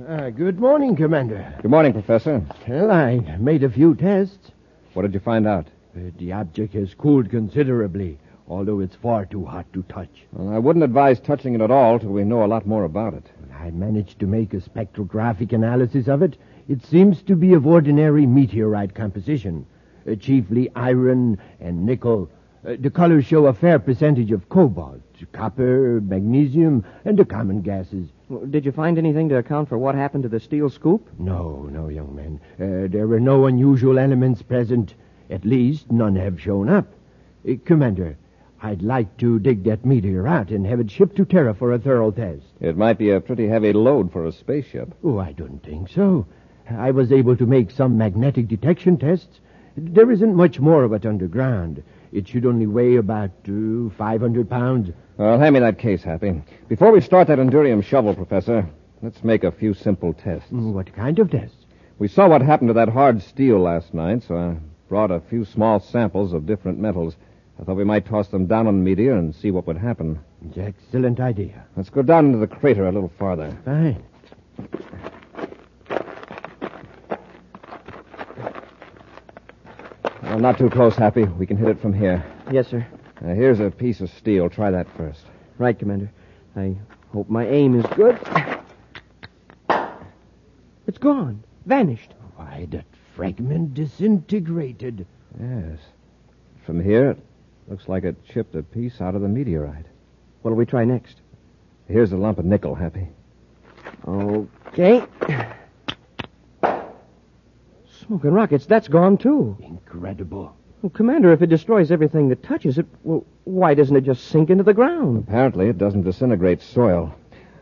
Uh, 0.09 0.31
good 0.31 0.59
morning, 0.59 0.97
Commander. 0.97 1.53
Good 1.61 1.71
morning, 1.71 1.93
Professor. 1.93 2.43
Well, 2.67 2.91
I 2.91 3.19
made 3.39 3.63
a 3.65 3.69
few 3.69 3.95
tests. 3.95 4.51
What 4.95 5.03
did 5.03 5.13
you 5.13 5.21
find 5.21 5.47
out? 5.47 5.67
Uh, 5.95 6.11
the 6.17 6.33
object 6.33 6.73
has 6.73 6.95
cooled 6.95 7.29
considerably, 7.29 8.19
although 8.49 8.81
it's 8.81 8.97
far 8.97 9.27
too 9.27 9.45
hot 9.45 9.71
to 9.75 9.83
touch. 9.91 10.25
Well, 10.33 10.55
I 10.55 10.59
wouldn't 10.59 10.85
advise 10.85 11.21
touching 11.21 11.55
it 11.55 11.61
at 11.61 11.71
all 11.71 11.99
till 11.99 12.11
we 12.11 12.25
know 12.25 12.45
a 12.45 12.47
lot 12.47 12.67
more 12.67 12.85
about 12.85 13.13
it. 13.13 13.27
I 13.53 13.71
managed 13.73 14.19
to 14.21 14.27
make 14.27 14.55
a 14.55 14.59
spectrographic 14.59 15.53
analysis 15.53 16.09
of 16.09 16.23
it. 16.23 16.39
It 16.67 16.83
seems 16.87 17.21
to 17.25 17.37
be 17.37 17.53
of 17.53 17.67
ordinary 17.67 18.25
meteorite 18.25 18.95
composition, 18.95 19.67
uh, 20.11 20.15
chiefly 20.15 20.71
iron 20.75 21.39
and 21.61 21.85
nickel. 21.85 22.31
Uh, 22.67 22.77
the 22.79 22.91
colors 22.91 23.27
show 23.27 23.47
a 23.47 23.53
fair 23.53 23.79
percentage 23.79 24.33
of 24.33 24.49
cobalt, 24.49 25.03
copper, 25.33 26.01
magnesium, 26.01 26.87
and 27.05 27.19
the 27.19 27.25
common 27.25 27.61
gases. 27.61 28.09
Well, 28.31 28.47
Did 28.47 28.65
you 28.65 28.71
find 28.71 28.97
anything 28.97 29.29
to 29.31 29.39
account 29.39 29.69
for 29.69 29.77
what 29.77 29.97
happened 29.97 30.23
to 30.23 30.29
the 30.29 30.39
steel 30.39 30.71
scoop? 30.71 31.09
No, 31.19 31.69
no, 31.73 31.89
young 31.89 32.15
man. 32.15 32.41
Uh, 32.61 32.87
there 32.89 33.09
were 33.09 33.19
no 33.19 33.47
unusual 33.47 33.99
elements 33.99 34.41
present. 34.41 34.95
At 35.29 35.45
least, 35.45 35.91
none 35.91 36.15
have 36.15 36.41
shown 36.41 36.69
up. 36.69 36.87
Uh, 37.49 37.55
Commander, 37.65 38.17
I'd 38.63 38.83
like 38.83 39.17
to 39.17 39.41
dig 39.41 39.65
that 39.65 39.85
meteor 39.85 40.29
out 40.29 40.51
and 40.51 40.65
have 40.65 40.79
it 40.79 40.93
shipped 40.93 41.17
to 41.17 41.25
Terra 41.25 41.55
for 41.55 41.73
a 41.73 41.79
thorough 41.81 42.13
test. 42.13 42.45
It 42.61 42.77
might 42.77 42.99
be 42.99 43.11
a 43.11 43.21
pretty 43.21 43.49
heavy 43.49 43.73
load 43.73 44.13
for 44.13 44.25
a 44.27 44.33
spaceship. 44.33 44.95
Oh, 45.03 45.19
I 45.19 45.33
don't 45.33 45.61
think 45.65 45.89
so. 45.89 46.25
I 46.71 46.93
was 46.93 47.11
able 47.11 47.37
to 47.37 47.47
make 47.47 47.73
some 47.73 47.99
magnetic 47.99 48.47
detection 48.47 48.97
tests. 48.97 49.41
There 49.77 50.09
isn't 50.09 50.37
much 50.37 50.61
more 50.61 50.85
of 50.85 50.93
it 50.93 51.05
underground. 51.05 51.83
It 52.13 52.27
should 52.29 52.45
only 52.47 52.67
weigh 52.67 52.97
about 52.97 53.31
uh, 53.49 53.91
500 53.97 54.49
pounds. 54.51 54.91
Well, 55.17 55.39
hand 55.39 55.55
me 55.55 55.61
that 55.61 55.79
case, 55.79 56.03
Happy. 56.03 56.43
Before 56.69 56.91
we 56.93 57.01
start 57.01 57.29
that 57.29 57.39
endurium 57.39 57.83
shovel, 57.85 58.15
Professor, 58.15 58.67
let's 59.03 59.23
make 59.23 59.45
a 59.45 59.53
few 59.53 59.75
simple 59.75 60.13
tests. 60.13 60.51
Mm, 60.51 60.73
What 60.73 60.93
kind 60.95 61.19
of 61.19 61.31
tests? 61.31 61.57
We 61.99 62.09
saw 62.09 62.29
what 62.29 62.43
happened 62.43 62.69
to 62.69 62.75
that 62.75 62.89
hard 62.89 63.23
steel 63.23 63.59
last 63.61 63.93
night, 63.95 64.23
so 64.27 64.37
I 64.37 64.57
brought 64.89 65.11
a 65.11 65.21
few 65.21 65.45
small 65.45 65.79
samples 65.79 66.33
of 66.33 66.47
different 66.47 66.79
metals. 66.79 67.15
I 67.61 67.65
thought 67.65 67.77
we 67.77 67.85
might 67.85 68.07
toss 68.07 68.29
them 68.29 68.47
down 68.47 68.67
on 68.67 68.79
the 68.79 68.85
meteor 68.85 69.17
and 69.17 69.35
see 69.35 69.51
what 69.51 69.67
would 69.67 69.77
happen. 69.77 70.19
It's 70.49 70.57
an 70.57 70.65
excellent 70.67 71.21
idea. 71.21 71.65
Let's 71.77 71.91
go 71.91 72.03
down 72.03 72.27
into 72.27 72.39
the 72.39 72.47
crater 72.47 72.87
a 72.89 72.93
little 72.93 73.13
farther. 73.19 73.57
Fine. 73.65 74.03
Well, 80.31 80.39
not 80.39 80.59
too 80.59 80.71
close, 80.71 80.95
Happy. 80.95 81.25
We 81.25 81.45
can 81.45 81.57
hit 81.57 81.67
it 81.67 81.81
from 81.81 81.93
here. 81.93 82.25
Yes, 82.53 82.69
sir. 82.69 82.87
Now, 83.21 83.35
here's 83.35 83.59
a 83.59 83.69
piece 83.69 84.01
of 84.01 84.09
steel. 84.11 84.49
Try 84.49 84.71
that 84.71 84.87
first. 84.97 85.23
Right, 85.59 85.77
Commander. 85.77 86.09
I 86.55 86.77
hope 87.13 87.29
my 87.29 87.49
aim 87.49 87.77
is 87.77 87.85
good. 87.97 88.17
It's 90.87 90.99
gone. 90.99 91.43
Vanished. 91.67 92.15
Why, 92.37 92.69
that 92.71 92.85
fragment 93.17 93.75
disintegrated. 93.75 95.05
Yes. 95.41 95.81
From 96.65 96.81
here, 96.81 97.11
it 97.11 97.19
looks 97.67 97.89
like 97.89 98.05
it 98.05 98.15
chipped 98.25 98.55
a 98.55 98.63
piece 98.63 99.01
out 99.01 99.17
of 99.17 99.23
the 99.23 99.29
meteorite. 99.29 99.87
What'll 100.43 100.57
we 100.57 100.65
try 100.65 100.85
next? 100.85 101.17
Here's 101.89 102.13
a 102.13 102.17
lump 102.17 102.39
of 102.39 102.45
nickel, 102.45 102.77
Happy. 102.77 103.09
Okay. 104.07 105.05
Smoking 108.11 108.33
rockets, 108.33 108.67
that's 108.67 108.89
gone 108.89 109.17
too. 109.19 109.57
Incredible. 109.61 110.53
Well, 110.83 110.91
Commander, 110.91 111.33
if 111.33 111.43
it 111.43 111.47
destroys 111.47 111.93
everything 111.93 112.29
that 112.31 112.43
touches 112.43 112.77
it, 112.77 112.87
well, 113.05 113.25
why 113.45 113.75
doesn't 113.75 113.95
it 113.95 114.01
just 114.01 114.25
sink 114.25 114.51
into 114.51 114.65
the 114.65 114.75
ground? 114.75 115.27
Apparently, 115.29 115.69
it 115.69 115.79
doesn't 115.79 116.03
disintegrate 116.03 116.61
soil. 116.61 117.15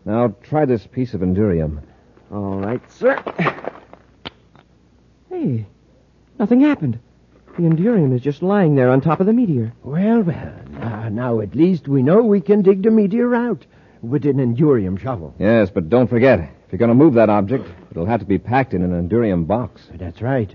Now, 0.06 0.34
try 0.42 0.64
this 0.64 0.86
piece 0.86 1.12
of 1.12 1.20
endurium. 1.20 1.82
All 2.32 2.60
right, 2.60 2.80
sir. 2.90 3.22
Hey, 5.28 5.66
nothing 6.38 6.60
happened. 6.60 6.98
The 7.58 7.64
Endurium 7.64 8.14
is 8.14 8.22
just 8.22 8.42
lying 8.42 8.74
there 8.74 8.88
on 8.88 9.02
top 9.02 9.20
of 9.20 9.26
the 9.26 9.34
meteor. 9.34 9.74
Well, 9.82 10.22
well. 10.22 10.54
Now, 10.70 11.10
now 11.10 11.40
at 11.40 11.54
least 11.54 11.88
we 11.88 12.02
know 12.02 12.22
we 12.22 12.40
can 12.40 12.62
dig 12.62 12.82
the 12.82 12.90
meteor 12.90 13.34
out. 13.34 13.66
with 14.00 14.24
an 14.24 14.38
endurium 14.38 14.98
shovel. 14.98 15.34
Yes, 15.38 15.68
but 15.68 15.90
don't 15.90 16.08
forget, 16.08 16.48
if 16.68 16.72
you're 16.72 16.78
going 16.78 16.90
to 16.90 16.94
move 16.94 17.14
that 17.14 17.30
object, 17.30 17.66
it'll 17.90 18.04
have 18.04 18.20
to 18.20 18.26
be 18.26 18.36
packed 18.36 18.74
in 18.74 18.82
an 18.82 18.90
endurium 18.90 19.46
box. 19.46 19.88
That's 19.94 20.20
right. 20.20 20.54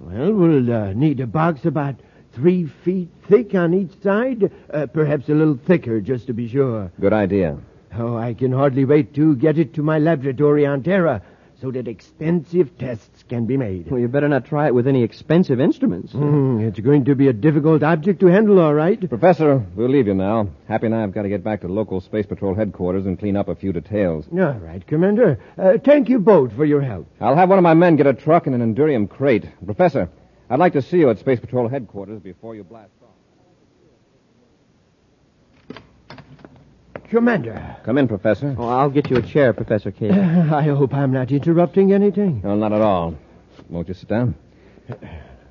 Well, 0.00 0.32
we'll 0.32 0.72
uh, 0.72 0.92
need 0.92 1.20
a 1.20 1.26
box 1.28 1.64
about 1.64 1.94
three 2.32 2.66
feet 2.66 3.08
thick 3.28 3.54
on 3.54 3.72
each 3.72 3.92
side, 4.02 4.50
uh, 4.74 4.86
perhaps 4.86 5.28
a 5.28 5.34
little 5.34 5.56
thicker, 5.64 6.00
just 6.00 6.26
to 6.26 6.32
be 6.32 6.48
sure. 6.48 6.90
Good 7.00 7.12
idea. 7.12 7.58
Oh, 7.96 8.16
I 8.16 8.34
can 8.34 8.50
hardly 8.50 8.84
wait 8.84 9.14
to 9.14 9.36
get 9.36 9.56
it 9.56 9.72
to 9.74 9.84
my 9.84 10.00
laboratory 10.00 10.66
on 10.66 10.82
Terra 10.82 11.22
so 11.62 11.70
that 11.70 11.86
extensive 11.86 12.76
tests 12.76 13.22
can 13.28 13.46
be 13.46 13.56
made. 13.56 13.88
Well, 13.88 14.00
you 14.00 14.08
better 14.08 14.28
not 14.28 14.44
try 14.44 14.66
it 14.66 14.74
with 14.74 14.88
any 14.88 15.04
expensive 15.04 15.60
instruments. 15.60 16.12
Mm, 16.12 16.60
it's 16.66 16.80
going 16.80 17.04
to 17.04 17.14
be 17.14 17.28
a 17.28 17.32
difficult 17.32 17.84
object 17.84 18.18
to 18.20 18.26
handle, 18.26 18.58
all 18.58 18.74
right. 18.74 18.98
Professor, 19.08 19.64
we'll 19.76 19.88
leave 19.88 20.08
you 20.08 20.14
now. 20.14 20.48
Happy 20.66 20.86
and 20.86 20.94
I 20.94 21.02
have 21.02 21.12
got 21.12 21.22
to 21.22 21.28
get 21.28 21.44
back 21.44 21.60
to 21.60 21.68
local 21.68 22.00
Space 22.00 22.26
Patrol 22.26 22.56
headquarters 22.56 23.06
and 23.06 23.16
clean 23.16 23.36
up 23.36 23.48
a 23.48 23.54
few 23.54 23.72
details. 23.72 24.26
All 24.32 24.38
right, 24.54 24.84
Commander. 24.84 25.38
Uh, 25.56 25.78
thank 25.84 26.08
you 26.08 26.18
both 26.18 26.52
for 26.56 26.64
your 26.64 26.82
help. 26.82 27.06
I'll 27.20 27.36
have 27.36 27.48
one 27.48 27.58
of 27.58 27.62
my 27.62 27.74
men 27.74 27.94
get 27.94 28.08
a 28.08 28.12
truck 28.12 28.48
and 28.48 28.60
an 28.60 28.74
endurium 28.74 29.08
crate. 29.08 29.46
Professor, 29.64 30.10
I'd 30.50 30.58
like 30.58 30.72
to 30.72 30.82
see 30.82 30.98
you 30.98 31.10
at 31.10 31.20
Space 31.20 31.38
Patrol 31.38 31.68
headquarters 31.68 32.20
before 32.20 32.56
you 32.56 32.64
blast 32.64 32.90
Commander, 37.12 37.76
Come 37.84 37.98
in, 37.98 38.08
Professor. 38.08 38.56
Oh, 38.58 38.66
I'll 38.66 38.88
get 38.88 39.10
you 39.10 39.18
a 39.18 39.20
chair, 39.22 39.52
Professor 39.52 39.90
Case. 39.90 40.12
I 40.14 40.62
hope 40.62 40.94
I'm 40.94 41.12
not 41.12 41.30
interrupting 41.30 41.92
anything. 41.92 42.40
No, 42.42 42.54
not 42.54 42.72
at 42.72 42.80
all. 42.80 43.18
Won't 43.68 43.88
you 43.88 43.92
sit 43.92 44.08
down? 44.08 44.34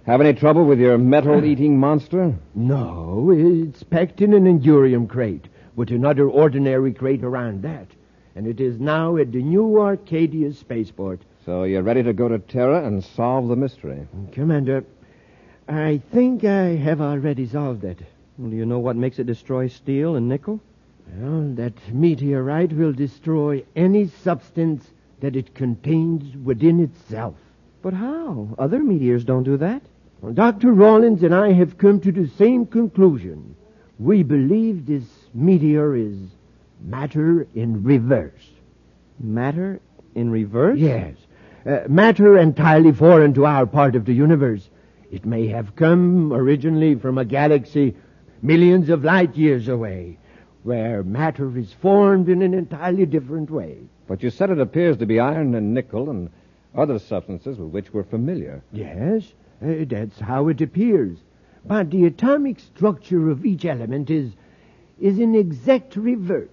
Have 0.08 0.22
any 0.22 0.34
trouble 0.34 0.66
with 0.66 0.80
your 0.80 0.98
metal-eating 0.98 1.78
monster? 1.78 2.34
No, 2.56 3.30
it's 3.32 3.84
packed 3.84 4.22
in 4.22 4.34
an 4.34 4.46
endurium 4.46 5.08
crate 5.08 5.50
with 5.76 5.92
another 5.92 6.28
ordinary 6.28 6.94
crate 6.94 7.24
around 7.24 7.62
that. 7.62 7.86
And 8.36 8.48
it 8.48 8.60
is 8.60 8.80
now 8.80 9.18
at 9.18 9.32
the 9.32 9.44
new 9.44 9.80
Arcadia 9.80 10.54
spaceport. 10.54 11.22
So 11.46 11.66
you're 11.66 11.84
ready 11.84 12.02
to 12.02 12.14
go 12.14 12.28
to 12.28 12.40
Terra 12.40 12.88
and 12.88 13.04
solve 13.04 13.50
the 13.50 13.56
mystery. 13.56 14.08
Commander, 14.32 14.84
I 15.68 16.02
think 16.12 16.44
I 16.44 16.76
have 16.78 17.02
already 17.02 17.46
solved 17.46 17.84
it. 17.84 18.00
Well, 18.40 18.50
do 18.50 18.56
you 18.56 18.66
know 18.66 18.80
what 18.80 18.96
makes 18.96 19.20
it 19.20 19.28
destroy 19.28 19.68
steel 19.68 20.16
and 20.16 20.28
nickel? 20.28 20.60
Well, 21.18 21.54
that 21.56 21.74
meteorite 21.94 22.74
will 22.74 22.94
destroy 22.94 23.64
any 23.76 24.08
substance 24.08 24.90
that 25.20 25.36
it 25.36 25.54
contains 25.54 26.36
within 26.38 26.80
itself. 26.80 27.36
But 27.82 27.94
how? 27.94 28.56
Other 28.58 28.80
meteors 28.80 29.24
don't 29.24 29.44
do 29.44 29.58
that. 29.58 29.82
Well, 30.22 30.34
Dr. 30.34 30.72
Rawlins 30.72 31.24
and 31.24 31.34
I 31.34 31.52
have 31.54 31.78
come 31.78 32.00
to 32.02 32.12
the 32.12 32.28
same 32.38 32.66
conclusion. 32.66 33.56
We 34.00 34.24
believe 34.24 34.86
this 34.86 35.04
meteor 35.34 35.96
is 35.96 36.16
matter 36.84 37.48
in 37.56 37.84
reverse. 37.84 38.50
Matter 39.20 39.80
in 40.16 40.32
reverse? 40.32 40.80
Yes. 40.80 41.16
Uh, 41.66 41.82
matter 41.88 42.38
entirely 42.38 42.92
foreign 42.92 43.34
to 43.34 43.46
our 43.46 43.66
part 43.66 43.96
of 43.96 44.06
the 44.06 44.14
universe. 44.14 44.70
It 45.12 45.26
may 45.26 45.48
have 45.48 45.76
come 45.76 46.32
originally 46.34 46.96
from 46.96 47.18
a 47.18 47.26
galaxy 47.26 47.96
millions 48.42 48.90
of 48.90 49.04
light 49.04 49.36
years 49.36 49.68
away, 49.68 50.18
where 50.64 51.04
matter 51.04 51.58
is 51.58 51.74
formed 51.74 52.30
in 52.30 52.42
an 52.42 52.54
entirely 52.54 53.06
different 53.06 53.50
way. 53.50 53.78
But 54.08 54.24
you 54.24 54.30
said 54.30 54.50
it 54.50 54.60
appears 54.60 54.98
to 54.98 55.06
be 55.06 55.20
iron 55.20 55.56
and 55.56 55.74
nickel 55.74 56.10
and 56.10 56.30
other 56.76 57.00
substances 57.00 57.58
with 57.58 57.70
which 57.70 57.94
we're 57.94 58.04
familiar. 58.04 58.64
Yes, 58.72 59.34
uh, 59.64 59.86
that's 59.88 60.20
how 60.20 60.48
it 60.48 60.62
appears. 60.62 61.18
But 61.66 61.92
the 61.92 62.06
atomic 62.06 62.60
structure 62.60 63.30
of 63.30 63.46
each 63.46 63.66
element 63.66 64.10
is 64.10 64.32
is 65.00 65.20
in 65.20 65.34
exact 65.36 65.96
reverse. 65.96 66.50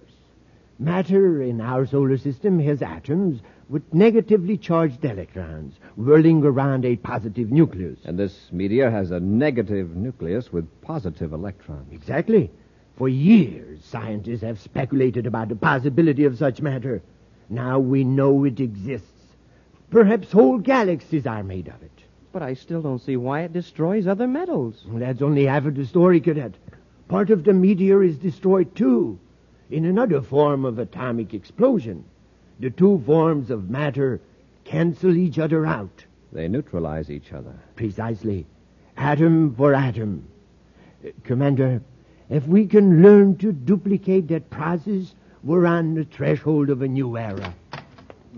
Matter 0.79 1.41
in 1.43 1.61
our 1.61 1.85
solar 1.85 2.17
system 2.17 2.59
has 2.59 2.81
atoms 2.81 3.41
with 3.69 3.93
negatively 3.93 4.57
charged 4.57 5.05
electrons 5.05 5.75
whirling 5.95 6.43
around 6.43 6.85
a 6.85 6.95
positive 6.95 7.51
nucleus. 7.51 7.99
And 8.05 8.17
this 8.17 8.49
meteor 8.51 8.89
has 8.89 9.11
a 9.11 9.19
negative 9.19 9.95
nucleus 9.95 10.51
with 10.51 10.67
positive 10.81 11.33
electrons. 11.33 11.91
Exactly. 11.91 12.49
For 12.99 13.07
years, 13.07 13.79
scientists 13.85 14.41
have 14.41 14.59
speculated 14.59 15.25
about 15.25 15.47
the 15.47 15.55
possibility 15.55 16.25
of 16.25 16.37
such 16.37 16.61
matter. 16.61 17.01
Now 17.49 17.79
we 17.79 18.03
know 18.03 18.43
it 18.43 18.59
exists. 18.59 19.07
Perhaps 19.89 20.33
whole 20.33 20.57
galaxies 20.57 21.25
are 21.25 21.41
made 21.41 21.69
of 21.69 21.81
it. 21.81 22.03
But 22.33 22.41
I 22.41 22.55
still 22.55 22.81
don't 22.81 23.01
see 23.01 23.15
why 23.15 23.43
it 23.43 23.53
destroys 23.53 24.05
other 24.05 24.27
metals. 24.27 24.83
Well, 24.85 24.99
That's 24.99 25.21
only 25.21 25.45
half 25.45 25.65
of 25.65 25.75
the 25.75 25.85
story, 25.85 26.19
Cadet. 26.19 26.55
Part 27.07 27.29
of 27.29 27.45
the 27.45 27.53
meteor 27.53 28.03
is 28.03 28.17
destroyed, 28.17 28.75
too, 28.75 29.17
in 29.71 29.85
another 29.85 30.21
form 30.21 30.65
of 30.65 30.77
atomic 30.77 31.33
explosion. 31.33 32.03
The 32.59 32.69
two 32.69 33.01
forms 33.05 33.49
of 33.49 33.69
matter 33.69 34.19
cancel 34.65 35.15
each 35.15 35.39
other 35.39 35.65
out. 35.65 36.03
They 36.33 36.49
neutralize 36.49 37.09
each 37.09 37.31
other. 37.31 37.57
Precisely. 37.77 38.45
Atom 38.97 39.55
for 39.55 39.73
atom. 39.73 40.27
Uh, 41.01 41.11
Commander, 41.23 41.81
if 42.29 42.45
we 42.47 42.65
can 42.67 43.01
learn 43.01 43.37
to 43.37 43.51
duplicate 43.51 44.27
that 44.29 44.49
process, 44.49 45.15
we're 45.43 45.65
on 45.65 45.95
the 45.95 46.03
threshold 46.05 46.69
of 46.69 46.81
a 46.81 46.87
new 46.87 47.17
era. 47.17 47.53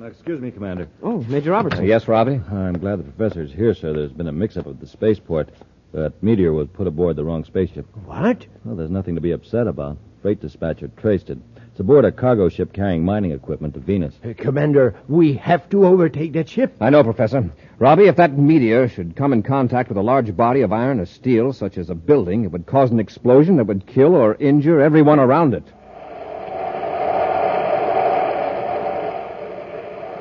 Excuse 0.01 0.41
me, 0.41 0.49
Commander. 0.49 0.87
Oh, 1.03 1.21
Major 1.27 1.51
Robertson. 1.51 1.81
Uh, 1.83 1.87
yes, 1.87 2.07
Robbie? 2.07 2.41
I'm 2.49 2.77
glad 2.79 2.99
the 2.99 3.03
professor's 3.03 3.51
here, 3.51 3.73
sir. 3.73 3.93
There's 3.93 4.11
been 4.11 4.27
a 4.27 4.31
mix-up 4.31 4.65
at 4.65 4.79
the 4.79 4.87
spaceport. 4.87 5.49
That 5.91 6.23
meteor 6.23 6.53
was 6.53 6.69
put 6.69 6.87
aboard 6.87 7.17
the 7.17 7.23
wrong 7.25 7.43
spaceship. 7.43 7.85
What? 8.05 8.45
Well, 8.63 8.75
there's 8.75 8.89
nothing 8.89 9.15
to 9.15 9.21
be 9.21 9.31
upset 9.31 9.67
about. 9.67 9.97
Freight 10.21 10.39
dispatcher 10.39 10.89
traced 10.97 11.29
it. 11.29 11.37
It's 11.81 11.85
aboard 11.89 12.05
a 12.05 12.11
cargo 12.11 12.47
ship 12.47 12.73
carrying 12.73 13.03
mining 13.03 13.31
equipment 13.31 13.73
to 13.73 13.79
Venus. 13.79 14.13
Uh, 14.23 14.33
Commander, 14.37 14.93
we 15.07 15.33
have 15.37 15.67
to 15.71 15.87
overtake 15.87 16.33
that 16.33 16.47
ship. 16.47 16.75
I 16.79 16.91
know, 16.91 17.03
Professor. 17.03 17.49
Robbie, 17.79 18.05
if 18.05 18.17
that 18.17 18.37
meteor 18.37 18.87
should 18.87 19.15
come 19.15 19.33
in 19.33 19.41
contact 19.41 19.89
with 19.89 19.97
a 19.97 20.03
large 20.03 20.37
body 20.37 20.61
of 20.61 20.71
iron 20.71 20.99
or 20.99 21.07
steel, 21.07 21.53
such 21.53 21.79
as 21.79 21.89
a 21.89 21.95
building, 21.95 22.43
it 22.43 22.51
would 22.51 22.67
cause 22.67 22.91
an 22.91 22.99
explosion 22.99 23.55
that 23.55 23.63
would 23.63 23.87
kill 23.87 24.13
or 24.13 24.35
injure 24.35 24.79
everyone 24.79 25.19
around 25.19 25.55
it. 25.55 25.63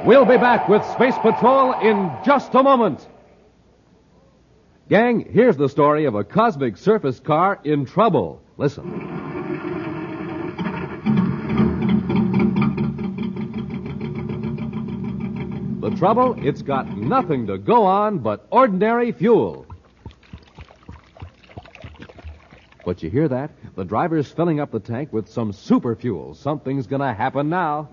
We'll 0.07 0.25
be 0.25 0.39
back 0.39 0.67
with 0.67 0.83
Space 0.87 1.19
Patrol 1.19 1.75
in 1.81 2.11
just 2.25 2.55
a 2.55 2.63
moment. 2.63 3.07
Gang, 4.89 5.31
here's 5.31 5.59
the 5.59 5.69
story 5.69 6.07
of 6.07 6.15
a 6.15 6.25
cosmic 6.25 6.79
surface 6.79 7.21
car 7.21 7.61
in 7.65 7.85
trouble. 7.85 8.41
Listen. 8.57 9.50
The 15.91 15.97
trouble? 15.97 16.37
It's 16.39 16.63
got 16.63 16.97
nothing 16.97 17.49
to 17.49 17.59
go 17.59 17.85
on 17.85 18.21
but 18.21 18.47
ordinary 18.51 19.11
fuel. 19.13 19.67
But 22.85 23.03
you 23.03 23.11
hear 23.11 23.29
that? 23.29 23.51
The 23.75 23.85
driver's 23.85 24.31
filling 24.31 24.61
up 24.61 24.71
the 24.71 24.81
tank 24.81 25.13
with 25.13 25.29
some 25.29 25.53
super 25.53 25.97
fuel. 25.97 26.35
Something's 26.35 26.87
gonna 26.87 27.13
happen 27.13 27.49
now. 27.49 27.89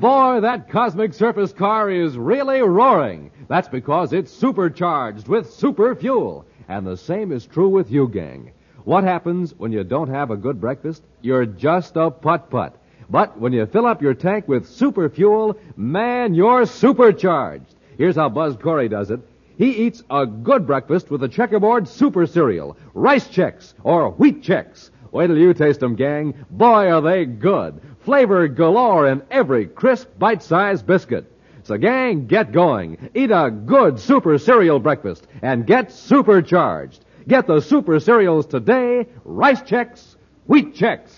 Boy, 0.00 0.40
that 0.40 0.68
cosmic 0.70 1.12
surface 1.12 1.52
car 1.52 1.90
is 1.90 2.16
really 2.16 2.62
roaring. 2.62 3.30
That's 3.48 3.68
because 3.68 4.14
it's 4.14 4.32
supercharged 4.32 5.28
with 5.28 5.52
super 5.52 5.94
fuel. 5.94 6.46
And 6.70 6.86
the 6.86 6.96
same 6.96 7.32
is 7.32 7.46
true 7.46 7.68
with 7.68 7.90
you, 7.90 8.06
gang. 8.06 8.52
What 8.84 9.02
happens 9.02 9.52
when 9.58 9.72
you 9.72 9.82
don't 9.82 10.08
have 10.08 10.30
a 10.30 10.36
good 10.36 10.60
breakfast? 10.60 11.02
You're 11.20 11.44
just 11.44 11.96
a 11.96 12.12
putt-putt. 12.12 12.76
But 13.10 13.40
when 13.40 13.52
you 13.52 13.66
fill 13.66 13.86
up 13.86 14.00
your 14.00 14.14
tank 14.14 14.46
with 14.46 14.68
super 14.68 15.08
fuel, 15.08 15.58
man, 15.76 16.32
you're 16.32 16.66
supercharged. 16.66 17.74
Here's 17.98 18.14
how 18.14 18.28
Buzz 18.28 18.56
Corey 18.56 18.88
does 18.88 19.10
it. 19.10 19.18
He 19.58 19.84
eats 19.84 20.04
a 20.08 20.26
good 20.26 20.64
breakfast 20.64 21.10
with 21.10 21.24
a 21.24 21.28
checkerboard 21.28 21.88
super 21.88 22.24
cereal, 22.24 22.76
Rice 22.94 23.26
Chex, 23.26 23.74
or 23.82 24.10
Wheat 24.12 24.44
Chex. 24.44 24.90
Wait 25.10 25.26
till 25.26 25.38
you 25.38 25.52
taste 25.52 25.80
them, 25.80 25.96
gang. 25.96 26.34
Boy, 26.50 26.88
are 26.88 27.00
they 27.02 27.24
good. 27.24 27.80
Flavor 28.04 28.46
galore 28.46 29.08
in 29.08 29.22
every 29.28 29.66
crisp, 29.66 30.08
bite-sized 30.20 30.86
biscuit. 30.86 31.29
So, 31.70 31.78
gang, 31.78 32.26
get 32.26 32.50
going. 32.50 33.10
Eat 33.14 33.30
a 33.30 33.48
good 33.48 34.00
super 34.00 34.38
cereal 34.38 34.80
breakfast 34.80 35.28
and 35.40 35.64
get 35.64 35.92
supercharged. 35.92 37.04
Get 37.28 37.46
the 37.46 37.60
super 37.60 38.00
cereals 38.00 38.46
today. 38.46 39.06
Rice 39.24 39.62
Chex, 39.62 40.16
Wheat 40.48 40.74
Chex. 40.74 41.16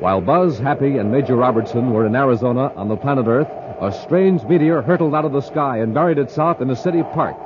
While 0.00 0.20
Buzz, 0.20 0.58
Happy, 0.58 0.98
and 0.98 1.12
Major 1.12 1.36
Robertson 1.36 1.92
were 1.92 2.06
in 2.06 2.16
Arizona 2.16 2.72
on 2.74 2.88
the 2.88 2.96
planet 2.96 3.28
Earth, 3.28 3.48
a 3.80 3.92
strange 4.02 4.42
meteor 4.42 4.82
hurtled 4.82 5.14
out 5.14 5.24
of 5.24 5.30
the 5.30 5.42
sky 5.42 5.78
and 5.78 5.94
buried 5.94 6.18
itself 6.18 6.60
in 6.60 6.68
a 6.70 6.74
city 6.74 7.04
park. 7.14 7.36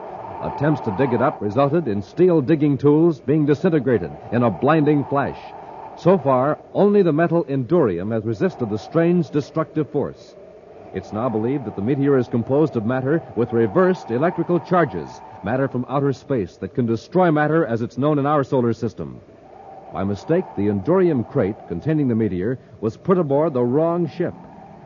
Attempts 0.40 0.80
to 0.86 0.94
dig 0.96 1.12
it 1.12 1.20
up 1.20 1.42
resulted 1.42 1.86
in 1.86 2.00
steel 2.00 2.40
digging 2.40 2.78
tools 2.78 3.20
being 3.20 3.44
disintegrated 3.44 4.10
in 4.32 4.42
a 4.42 4.50
blinding 4.50 5.04
flash. 5.04 5.38
So 6.00 6.16
far, 6.16 6.58
only 6.72 7.02
the 7.02 7.12
metal 7.12 7.44
endurium 7.44 8.10
has 8.10 8.24
resisted 8.24 8.70
the 8.70 8.78
strange 8.78 9.28
destructive 9.28 9.86
force. 9.90 10.34
It's 10.94 11.12
now 11.12 11.28
believed 11.28 11.66
that 11.66 11.76
the 11.76 11.82
meteor 11.82 12.16
is 12.16 12.26
composed 12.26 12.74
of 12.76 12.86
matter 12.86 13.20
with 13.34 13.52
reversed 13.52 14.10
electrical 14.10 14.58
charges, 14.58 15.20
matter 15.42 15.68
from 15.68 15.84
outer 15.90 16.14
space 16.14 16.56
that 16.56 16.72
can 16.72 16.86
destroy 16.86 17.30
matter 17.30 17.66
as 17.66 17.82
it's 17.82 17.98
known 17.98 18.18
in 18.18 18.24
our 18.24 18.42
solar 18.42 18.72
system. 18.72 19.20
By 19.92 20.02
mistake, 20.04 20.46
the 20.56 20.68
Endurium 20.68 21.22
crate 21.28 21.68
containing 21.68 22.08
the 22.08 22.14
meteor 22.14 22.58
was 22.80 22.96
put 22.96 23.18
aboard 23.18 23.52
the 23.52 23.62
wrong 23.62 24.08
ship. 24.08 24.32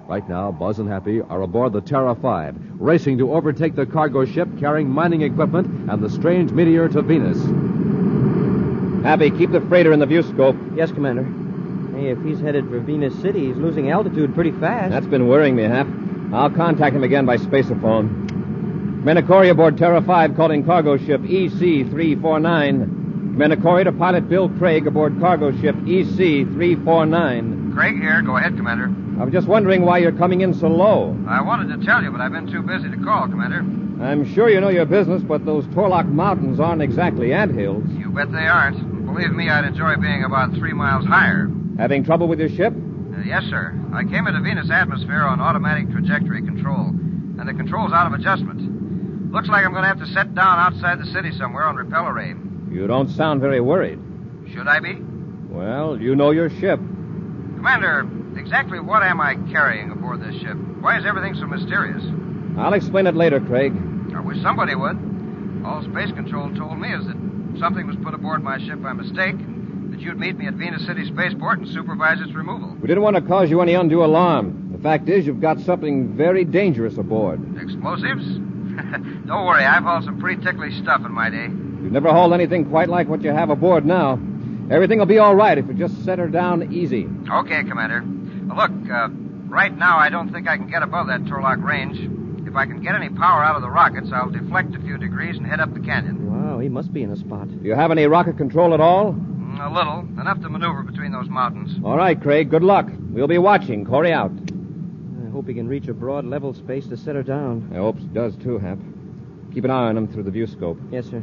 Right 0.09 0.29
now, 0.29 0.51
Buzz 0.51 0.81
and 0.81 0.89
Happy 0.89 1.21
are 1.21 1.43
aboard 1.43 1.75
the 1.75 1.81
Terra 1.81 2.17
5, 2.17 2.57
racing 2.81 3.19
to 3.19 3.33
overtake 3.33 3.77
the 3.77 3.87
cargo 3.87 4.25
ship 4.25 4.49
carrying 4.59 4.89
mining 4.89 5.23
equipment 5.23 5.89
and 5.89 6.03
the 6.03 6.11
strange 6.11 6.51
meteor 6.51 6.89
to 6.89 7.03
Venus. 7.03 7.64
Happy, 9.05 9.31
keep 9.31 9.53
the 9.53 9.61
freighter 9.61 9.93
in 9.93 10.01
the 10.01 10.07
view 10.07 10.23
scope. 10.23 10.57
Yes, 10.75 10.91
Commander. 10.91 11.25
Hey, 11.95 12.09
if 12.09 12.23
he's 12.23 12.41
headed 12.41 12.69
for 12.71 12.81
Venus 12.81 13.15
City, 13.21 13.49
he's 13.49 13.57
losing 13.57 13.91
altitude 13.91 14.35
pretty 14.35 14.51
fast. 14.53 14.91
That's 14.91 15.07
been 15.07 15.29
worrying 15.29 15.55
me, 15.55 15.65
Hap. 15.65 15.87
I'll 16.33 16.49
contact 16.49 16.97
him 16.97 17.05
again 17.05 17.27
by 17.27 17.37
spaceophone. 17.37 18.25
Menacori 19.05 19.51
aboard 19.51 19.77
Terra 19.77 20.01
5 20.01 20.35
calling 20.37 20.65
cargo 20.65 20.97
ship 20.97 21.21
E 21.27 21.45
EC 21.45 21.87
349. 21.91 23.35
Menacori 23.37 23.85
to 23.85 23.93
pilot 23.93 24.27
Bill 24.27 24.49
Craig 24.49 24.87
aboard 24.87 25.21
cargo 25.21 25.53
ship 25.61 25.77
E 25.87 26.01
EC 26.01 26.47
349. 26.49 27.73
Craig 27.75 28.01
here. 28.01 28.23
Go 28.23 28.39
ahead, 28.39 28.57
Commander. 28.57 28.91
I 29.21 29.25
was 29.25 29.35
just 29.35 29.47
wondering 29.47 29.83
why 29.83 29.99
you're 29.99 30.13
coming 30.13 30.41
in 30.41 30.55
so 30.55 30.69
low. 30.69 31.15
I 31.29 31.43
wanted 31.43 31.79
to 31.79 31.85
tell 31.85 32.03
you, 32.03 32.11
but 32.11 32.23
I've 32.23 32.33
been 32.33 32.51
too 32.51 32.63
busy 32.63 32.91
to 32.91 32.97
call, 32.97 33.29
Commander. 33.29 33.59
I'm 34.03 34.25
sure 34.35 34.49
you 34.49 34.61
know 34.61 34.71
your 34.71 34.87
business, 34.87 35.23
but 35.23 35.45
those 35.45 35.65
Torlock 35.67 36.09
Mountains 36.09 36.59
aren't 36.59 36.83
exactly 36.83 37.33
anthills. 37.33 37.85
You 37.91 38.09
bet 38.11 38.33
they 38.33 38.47
aren't. 38.47 38.94
Believe 39.15 39.33
me, 39.33 39.49
I'd 39.49 39.65
enjoy 39.65 39.95
being 39.95 40.25
about 40.25 40.53
three 40.55 40.73
miles 40.73 41.07
higher. 41.07 41.49
Having 41.79 42.03
trouble 42.03 42.27
with 42.27 42.41
your 42.41 42.49
ship? 42.49 42.75
Uh, 42.75 43.21
yes, 43.25 43.45
sir. 43.45 43.73
I 43.95 44.03
came 44.03 44.27
into 44.27 44.41
Venus 44.41 44.69
atmosphere 44.73 45.23
on 45.23 45.41
automatic 45.41 45.89
trajectory 45.93 46.43
control, 46.43 46.89
and 46.89 47.47
the 47.47 47.55
control's 47.55 47.93
out 47.93 48.09
of 48.09 48.19
adjustment. 48.19 49.31
Looks 49.31 49.47
like 49.47 49.65
I'm 49.65 49.71
going 49.71 49.85
to 49.85 49.89
have 49.89 50.01
to 50.01 50.07
set 50.09 50.35
down 50.35 50.59
outside 50.59 50.99
the 50.99 51.07
city 51.13 51.31
somewhere 51.39 51.63
on 51.63 51.77
repel 51.77 52.09
array. 52.09 52.35
You 52.73 52.89
don't 52.89 53.09
sound 53.09 53.41
very 53.41 53.61
worried. 53.61 54.01
Should 54.53 54.67
I 54.67 54.81
be? 54.81 54.99
Well, 55.49 55.97
you 56.01 56.17
know 56.17 56.33
your 56.33 56.51
ship. 56.51 56.81
Commander, 56.81 58.11
exactly 58.37 58.81
what 58.81 59.05
am 59.05 59.21
I 59.21 59.37
carrying 59.53 59.93
aboard 59.93 60.23
this 60.25 60.35
ship? 60.43 60.57
Why 60.81 60.99
is 60.99 61.07
everything 61.07 61.37
so 61.37 61.47
mysterious? 61.47 62.03
I'll 62.59 62.75
explain 62.75 63.07
it 63.07 63.15
later, 63.15 63.39
Craig. 63.39 63.75
I 64.13 64.19
wish 64.19 64.43
somebody 64.43 64.75
would. 64.75 65.63
All 65.65 65.85
Space 65.85 66.11
Control 66.11 66.53
told 66.57 66.81
me 66.81 66.93
is 66.93 67.07
that 67.07 67.34
something 67.59 67.87
was 67.87 67.97
put 67.97 68.15
aboard 68.15 68.43
my 68.43 68.59
ship 68.59 68.83
by 68.83 68.93
mistake, 68.93 69.35
and 69.35 69.93
that 69.93 70.01
you'd 70.01 70.19
meet 70.19 70.37
me 70.37 70.47
at 70.47 70.55
Venus 70.55 70.87
City 70.87 71.05
Spaceport 71.07 71.61
and 71.61 71.69
supervise 71.69 72.21
its 72.21 72.33
removal. 72.33 72.77
We 72.81 72.89
didn't 72.89 73.03
want 73.03 73.17
to 73.17 73.23
cause 73.23 73.51
you 73.51 73.61
any 73.61 73.75
undue 73.75 74.05
alarm. 74.05 74.73
The 74.73 74.79
fact 74.79 75.09
is, 75.09 75.27
you've 75.27 75.41
got 75.41 75.61
something 75.61 76.17
very 76.17 76.45
dangerous 76.45 76.99
aboard. 76.99 77.41
Explosives? 77.61 78.25
Don't 79.27 79.47
worry, 79.47 79.65
I've 79.65 79.85
hauled 79.85 80.05
some 80.05 80.21
pretty 80.21 80.43
ticklish 80.43 80.77
stuff 80.79 81.03
in 81.05 81.13
my 81.13 81.31
day. 81.31 81.45
You've 81.45 81.93
never 81.93 82.11
hauled 82.11 82.33
anything 82.33 82.69
quite 82.69 82.89
like 82.89 83.09
what 83.09 83.23
you 83.23 83.31
have 83.31 83.51
aboard 83.51 83.85
now. 83.87 84.19
Everything 84.71 84.99
will 84.99 85.07
be 85.07 85.19
all 85.19 85.35
right 85.35 85.57
if 85.59 85.67
you 85.67 85.75
just 85.75 86.05
set 86.05 86.19
her 86.19 86.29
down 86.29 86.73
easy. 86.73 87.07
Okay, 87.31 87.63
Commander. 87.65 88.03
Look, 88.03 88.73
uh, 88.91 89.09
right 89.49 89.77
now 89.77 89.99
I 89.99 90.09
don't 90.09 90.33
think 90.33 90.49
I 90.49 90.57
can 90.57 90.69
get 90.69 90.83
above 90.83 91.07
that 91.09 91.25
Torlock 91.25 91.63
range. 91.63 91.99
If 92.49 92.57
I 92.57 92.67
can 92.67 92.83
get 92.83 92.95
any 92.95 93.11
power 93.11 93.45
out 93.45 93.57
of 93.57 93.63
the 93.63 93.69
rockets, 93.69 94.11
I'll 94.13 94.31
deflect 94.31 94.75
a 94.75 94.81
few 94.81 94.97
degrees 94.97 95.37
and 95.37 95.47
head 95.47 95.61
up 95.61 95.75
the 95.75 95.81
canyon. 95.81 96.24
Wow, 96.65 96.69
he 96.69 96.73
must 96.75 96.93
be 96.95 97.03
in 97.03 97.11
a 97.11 97.17
spot. 97.17 97.49
Do 97.49 97.69
you 97.69 97.75
have 97.75 97.91
any 97.91 98.07
rocket 98.07 98.39
control 98.39 98.73
at 98.75 98.81
all? 98.81 99.13
Mm, 99.13 99.61
A 99.61 99.75
little, 99.75 100.01
enough 100.21 100.41
to 100.41 100.49
maneuver 100.49 100.83
between 100.83 101.13
those 101.13 101.29
mountains. 101.29 101.79
All 101.85 101.97
right, 101.97 102.19
Craig. 102.21 102.49
Good 102.51 102.63
luck. 102.63 102.89
We'll 103.11 103.27
be 103.29 103.37
watching. 103.39 103.85
Corey 103.85 104.13
out. 104.13 104.33
I 104.33 105.31
hope 105.31 105.47
he 105.47 105.53
can 105.55 105.69
reach 105.69 105.89
a 105.89 105.95
broad 105.95 106.25
level 106.25 106.55
space 106.55 106.87
to 106.89 106.97
set 106.97 107.17
her 107.17 107.23
down. 107.23 107.71
I 107.73 107.77
hope 107.77 107.99
he 107.99 108.07
does 108.07 108.35
too, 108.37 108.59
Hap. 108.59 108.79
Keep 109.53 109.65
an 109.65 109.71
eye 109.71 109.89
on 109.89 109.97
him 109.97 110.09
through 110.09 110.23
the 110.23 110.31
view 110.31 110.47
scope. 110.47 110.79
Yes, 110.91 111.07
sir. 111.07 111.23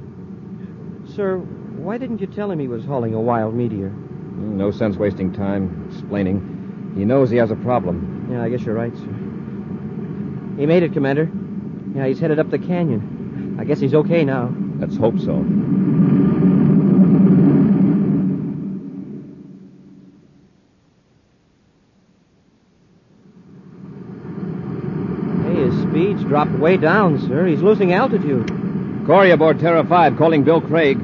Sir, 1.16 1.38
why 1.38 1.98
didn't 1.98 2.22
you 2.22 2.28
tell 2.28 2.52
him 2.52 2.60
he 2.60 2.68
was 2.68 2.86
hauling 2.86 3.14
a 3.16 3.20
wild 3.20 3.56
meteor? 3.56 3.90
Mm, 3.90 4.58
No 4.58 4.70
sense 4.70 4.96
wasting 4.98 5.34
time 5.34 5.90
explaining. 5.92 6.94
He 6.96 7.04
knows 7.04 7.30
he 7.32 7.38
has 7.38 7.50
a 7.52 7.56
problem. 7.56 8.28
Yeah, 8.32 8.44
I 8.44 8.50
guess 8.50 8.62
you're 8.62 8.76
right, 8.76 8.96
sir. 8.96 9.16
He 10.60 10.66
made 10.68 10.84
it, 10.84 10.94
Commander. 10.94 11.30
Yeah, 11.96 12.06
he's 12.06 12.20
headed 12.20 12.38
up 12.38 12.52
the 12.52 12.60
canyon. 12.60 13.58
I 13.60 13.64
guess 13.64 13.80
he's 13.80 13.96
okay 13.96 14.24
now. 14.24 14.54
Let's 14.82 14.98
hope 14.98 15.20
so. 15.20 15.36
Hey, 25.44 25.70
his 25.70 25.82
speed's 25.84 26.24
dropped 26.24 26.52
way 26.54 26.78
down, 26.78 27.20
sir. 27.28 27.46
He's 27.46 27.62
losing 27.62 27.94
altitude. 27.94 28.48
Corey 29.06 29.30
aboard 29.30 29.60
Terra 29.60 29.86
5 29.86 30.18
calling 30.18 30.44
Bill 30.44 30.62
Craig. 30.62 30.98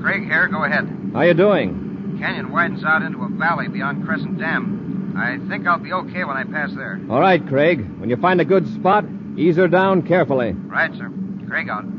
Craig 0.00 0.22
here, 0.22 0.46
go 0.46 0.62
ahead. 0.62 0.88
How 1.12 1.22
you 1.22 1.34
doing? 1.34 2.18
Canyon 2.20 2.52
widens 2.52 2.84
out 2.84 3.02
into 3.02 3.24
a 3.24 3.28
valley 3.28 3.66
beyond 3.66 4.06
Crescent 4.06 4.38
Dam. 4.38 5.14
I 5.16 5.38
think 5.48 5.66
I'll 5.66 5.78
be 5.78 5.92
okay 5.92 6.22
when 6.22 6.36
I 6.36 6.44
pass 6.44 6.72
there. 6.76 7.00
All 7.10 7.18
right, 7.18 7.44
Craig. 7.44 7.84
When 7.98 8.08
you 8.08 8.16
find 8.18 8.40
a 8.40 8.44
good 8.44 8.72
spot, 8.72 9.04
ease 9.36 9.56
her 9.56 9.66
down 9.66 10.02
carefully. 10.02 10.52
Right, 10.52 10.94
sir. 10.94 11.10
Craig 11.48 11.68
out. 11.68 11.95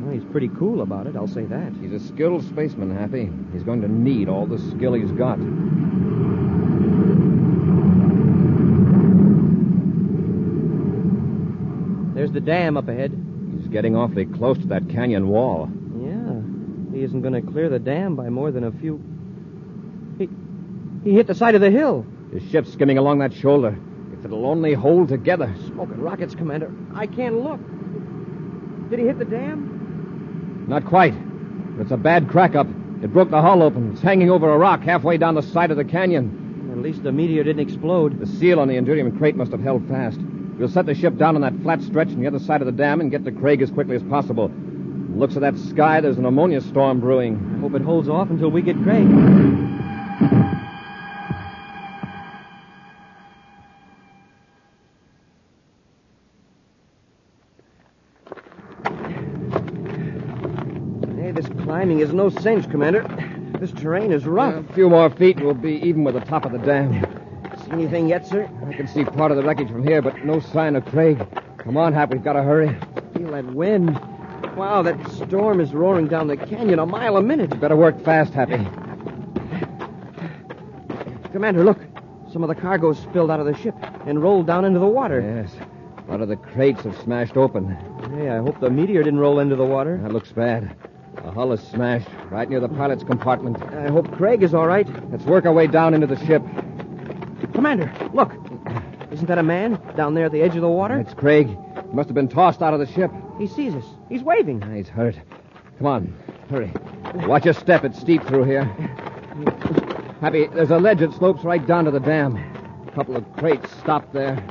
Well, 0.00 0.12
he's 0.12 0.24
pretty 0.32 0.48
cool 0.58 0.80
about 0.80 1.06
it, 1.06 1.14
I'll 1.14 1.28
say 1.28 1.44
that. 1.44 1.72
He's 1.80 1.92
a 1.92 2.00
skilled 2.00 2.42
spaceman, 2.44 2.90
Happy. 2.96 3.30
He's 3.52 3.62
going 3.62 3.82
to 3.82 3.88
need 3.88 4.28
all 4.28 4.46
the 4.46 4.58
skill 4.58 4.94
he's 4.94 5.12
got. 5.12 5.38
There's 12.14 12.32
the 12.32 12.40
dam 12.40 12.76
up 12.76 12.88
ahead. 12.88 13.12
He's 13.56 13.68
getting 13.68 13.94
awfully 13.94 14.26
close 14.26 14.58
to 14.58 14.66
that 14.68 14.88
canyon 14.88 15.28
wall. 15.28 15.70
Yeah. 15.98 16.96
He 16.96 17.04
isn't 17.04 17.22
going 17.22 17.34
to 17.34 17.52
clear 17.52 17.68
the 17.68 17.78
dam 17.78 18.16
by 18.16 18.28
more 18.28 18.50
than 18.50 18.64
a 18.64 18.72
few. 18.72 19.02
He. 20.18 20.28
He 21.04 21.14
hit 21.14 21.26
the 21.26 21.34
side 21.34 21.54
of 21.54 21.60
the 21.60 21.70
hill. 21.70 22.04
His 22.32 22.42
ship's 22.50 22.72
skimming 22.72 22.98
along 22.98 23.20
that 23.20 23.32
shoulder. 23.32 23.78
If 24.12 24.24
it'll 24.24 24.46
only 24.46 24.74
hold 24.74 25.08
together. 25.08 25.54
Smoking 25.66 26.00
rockets, 26.00 26.34
Commander. 26.34 26.70
I 26.94 27.06
can't 27.06 27.42
look. 27.42 27.60
Did 28.90 28.98
he 28.98 29.06
hit 29.06 29.18
the 29.18 29.24
dam? 29.24 29.69
Not 30.70 30.86
quite. 30.86 31.14
It's 31.80 31.90
a 31.90 31.96
bad 31.96 32.28
crack 32.28 32.54
up. 32.54 32.68
It 33.02 33.12
broke 33.12 33.28
the 33.28 33.42
hull 33.42 33.60
open. 33.60 33.90
It's 33.90 34.00
hanging 34.00 34.30
over 34.30 34.48
a 34.48 34.56
rock 34.56 34.82
halfway 34.82 35.18
down 35.18 35.34
the 35.34 35.42
side 35.42 35.72
of 35.72 35.76
the 35.76 35.84
canyon. 35.84 36.70
At 36.70 36.78
least 36.78 37.02
the 37.02 37.10
meteor 37.10 37.42
didn't 37.42 37.68
explode. 37.68 38.20
The 38.20 38.26
seal 38.28 38.60
on 38.60 38.68
the 38.68 38.76
Endurium 38.76 39.18
crate 39.18 39.34
must 39.34 39.50
have 39.50 39.62
held 39.62 39.88
fast. 39.88 40.20
We'll 40.20 40.68
set 40.68 40.86
the 40.86 40.94
ship 40.94 41.16
down 41.16 41.34
on 41.34 41.42
that 41.42 41.60
flat 41.64 41.82
stretch 41.82 42.10
on 42.10 42.20
the 42.20 42.28
other 42.28 42.38
side 42.38 42.62
of 42.62 42.66
the 42.66 42.72
dam 42.72 43.00
and 43.00 43.10
get 43.10 43.24
to 43.24 43.32
Craig 43.32 43.62
as 43.62 43.70
quickly 43.72 43.96
as 43.96 44.02
possible. 44.04 44.48
Looks 45.12 45.34
at 45.34 45.40
that 45.40 45.58
sky, 45.58 46.00
there's 46.00 46.18
an 46.18 46.24
ammonia 46.24 46.60
storm 46.60 47.00
brewing. 47.00 47.54
I 47.56 47.60
hope 47.62 47.74
it 47.74 47.82
holds 47.82 48.08
off 48.08 48.30
until 48.30 48.52
we 48.52 48.62
get 48.62 48.80
Craig. 48.84 49.08
Hey, 61.16 61.32
is 62.00 62.12
no 62.12 62.30
cinch, 62.30 62.68
Commander. 62.70 63.02
This 63.58 63.72
terrain 63.72 64.12
is 64.12 64.26
rough. 64.26 64.54
A 64.70 64.72
few 64.72 64.88
more 64.88 65.10
feet 65.10 65.36
and 65.36 65.44
we'll 65.44 65.54
be 65.54 65.74
even 65.86 66.04
with 66.04 66.14
the 66.14 66.20
top 66.20 66.44
of 66.44 66.52
the 66.52 66.58
dam. 66.58 67.02
See 67.64 67.70
anything 67.72 68.08
yet, 68.08 68.26
sir? 68.26 68.48
I 68.66 68.72
can 68.72 68.88
see 68.88 69.04
part 69.04 69.30
of 69.30 69.36
the 69.36 69.42
wreckage 69.42 69.68
from 69.68 69.86
here, 69.86 70.00
but 70.00 70.24
no 70.24 70.40
sign 70.40 70.76
of 70.76 70.84
Craig. 70.86 71.26
Come 71.58 71.76
on, 71.76 71.92
Hap, 71.92 72.10
we've 72.10 72.24
got 72.24 72.32
to 72.34 72.42
hurry. 72.42 72.68
Feel 73.14 73.32
that 73.32 73.44
wind. 73.44 73.90
Wow, 74.56 74.82
that 74.82 75.10
storm 75.10 75.60
is 75.60 75.72
roaring 75.72 76.08
down 76.08 76.26
the 76.26 76.36
canyon 76.36 76.78
a 76.78 76.86
mile 76.86 77.16
a 77.16 77.22
minute. 77.22 77.58
Better 77.60 77.76
work 77.76 78.02
fast, 78.02 78.32
Happy. 78.32 78.66
Commander, 81.32 81.64
look. 81.64 81.78
Some 82.32 82.42
of 82.42 82.48
the 82.48 82.54
cargo 82.54 82.92
spilled 82.92 83.30
out 83.30 83.40
of 83.40 83.46
the 83.46 83.56
ship 83.56 83.74
and 84.06 84.22
rolled 84.22 84.46
down 84.46 84.64
into 84.64 84.78
the 84.78 84.86
water. 84.86 85.20
Yes. 85.20 85.52
A 86.06 86.10
lot 86.10 86.20
of 86.20 86.28
the 86.28 86.36
crates 86.36 86.82
have 86.82 86.96
smashed 87.02 87.36
open. 87.36 87.68
Hey, 88.16 88.30
I 88.30 88.38
hope 88.38 88.58
the 88.60 88.70
meteor 88.70 89.02
didn't 89.02 89.20
roll 89.20 89.38
into 89.40 89.56
the 89.56 89.64
water. 89.64 89.98
That 90.02 90.12
looks 90.12 90.32
bad. 90.32 90.76
The 91.24 91.30
hull 91.30 91.52
is 91.52 91.60
smashed 91.60 92.08
right 92.30 92.48
near 92.48 92.60
the 92.60 92.68
pilot's 92.68 93.04
compartment. 93.04 93.62
I 93.62 93.88
hope 93.88 94.10
Craig 94.12 94.42
is 94.42 94.54
all 94.54 94.66
right. 94.66 94.88
Let's 95.10 95.24
work 95.24 95.44
our 95.46 95.52
way 95.52 95.66
down 95.66 95.94
into 95.94 96.06
the 96.06 96.18
ship. 96.26 96.42
Commander, 97.54 97.92
look. 98.12 98.32
Isn't 99.10 99.26
that 99.26 99.38
a 99.38 99.42
man 99.42 99.80
down 99.96 100.14
there 100.14 100.26
at 100.26 100.32
the 100.32 100.40
edge 100.40 100.54
of 100.54 100.62
the 100.62 100.68
water? 100.68 100.98
It's 100.98 101.14
Craig. 101.14 101.48
He 101.48 101.92
must 101.92 102.08
have 102.08 102.14
been 102.14 102.28
tossed 102.28 102.62
out 102.62 102.72
of 102.72 102.80
the 102.80 102.86
ship. 102.86 103.10
He 103.38 103.46
sees 103.46 103.74
us. 103.74 103.84
He's 104.08 104.22
waving. 104.22 104.62
He's 104.74 104.88
hurt. 104.88 105.16
Come 105.78 105.86
on, 105.86 106.14
hurry. 106.48 106.72
Watch 107.26 107.44
your 107.44 107.54
step. 107.54 107.84
It's 107.84 107.98
steep 107.98 108.22
through 108.24 108.44
here. 108.44 108.64
Happy, 110.20 110.46
there's 110.48 110.70
a 110.70 110.78
ledge 110.78 111.00
that 111.00 111.12
slopes 111.14 111.44
right 111.44 111.66
down 111.66 111.86
to 111.86 111.90
the 111.90 112.00
dam. 112.00 112.36
A 112.86 112.92
couple 112.92 113.16
of 113.16 113.30
crates 113.36 113.70
stopped 113.78 114.12
there. 114.12 114.42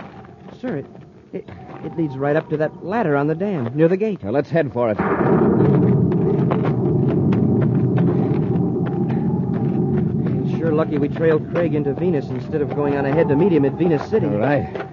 Sir, 0.59 0.77
it, 0.77 0.85
it, 1.31 1.49
it 1.85 1.95
leads 1.97 2.17
right 2.17 2.35
up 2.35 2.49
to 2.49 2.57
that 2.57 2.83
ladder 2.83 3.15
on 3.15 3.27
the 3.27 3.35
dam 3.35 3.71
near 3.75 3.87
the 3.87 3.97
gate. 3.97 4.23
Now 4.23 4.31
let's 4.31 4.49
head 4.49 4.73
for 4.73 4.89
it. 4.89 4.97
It's 10.43 10.57
sure 10.57 10.68
lucky 10.79 10.97
we 10.97 11.09
trailed 11.09 11.45
Craig 11.51 11.75
into 11.75 11.93
Venus 11.93 12.27
instead 12.27 12.61
of 12.61 12.73
going 12.73 12.95
on 12.95 13.05
ahead 13.05 13.27
to 13.27 13.35
meet 13.35 13.51
him 13.51 13.65
at 13.65 13.73
Venus 13.73 14.01
City. 14.09 14.27
All 14.27 14.37
right. 14.37 14.87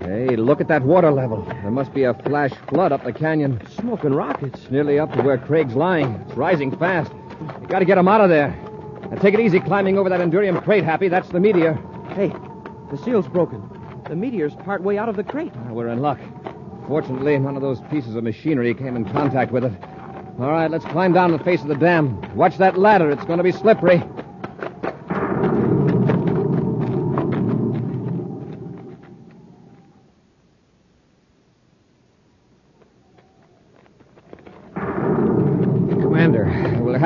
Hey, 0.00 0.34
look 0.34 0.60
at 0.60 0.66
that 0.66 0.82
water 0.82 1.12
level. 1.12 1.44
There 1.44 1.70
must 1.70 1.94
be 1.94 2.02
a 2.02 2.14
flash 2.14 2.50
flood 2.68 2.90
up 2.90 3.04
the 3.04 3.12
canyon. 3.12 3.62
Smoking 3.78 4.12
rockets. 4.12 4.68
Nearly 4.72 4.98
up 4.98 5.12
to 5.12 5.22
where 5.22 5.38
Craig's 5.38 5.76
lying. 5.76 6.14
It's 6.26 6.34
rising 6.36 6.76
fast. 6.78 7.12
You 7.60 7.68
gotta 7.68 7.84
get 7.84 7.96
him 7.96 8.08
out 8.08 8.22
of 8.22 8.28
there. 8.28 8.48
Now 9.08 9.16
take 9.20 9.34
it 9.34 9.38
easy 9.38 9.60
climbing 9.60 9.98
over 9.98 10.08
that 10.08 10.18
Endurium 10.18 10.60
crate, 10.64 10.82
Happy. 10.82 11.06
That's 11.06 11.28
the 11.28 11.38
meteor. 11.38 11.74
Hey, 12.16 12.32
the 12.90 12.98
seal's 13.04 13.28
broken. 13.28 13.62
The 14.08 14.16
meteor's 14.16 14.56
part 14.56 14.82
way 14.82 14.98
out 14.98 15.08
of 15.08 15.14
the 15.14 15.22
crate. 15.22 15.52
Ah, 15.54 15.72
We're 15.72 15.90
in 15.90 16.00
luck. 16.00 16.18
Fortunately, 16.88 17.38
none 17.38 17.54
of 17.54 17.62
those 17.62 17.80
pieces 17.82 18.16
of 18.16 18.24
machinery 18.24 18.74
came 18.74 18.96
in 18.96 19.04
contact 19.04 19.52
with 19.52 19.62
it. 19.64 19.72
All 20.40 20.50
right, 20.50 20.68
let's 20.68 20.84
climb 20.86 21.12
down 21.12 21.30
the 21.30 21.38
face 21.38 21.62
of 21.62 21.68
the 21.68 21.76
dam. 21.76 22.20
Watch 22.34 22.58
that 22.58 22.76
ladder. 22.76 23.12
It's 23.12 23.24
going 23.26 23.38
to 23.38 23.44
be 23.44 23.52
slippery. 23.52 24.02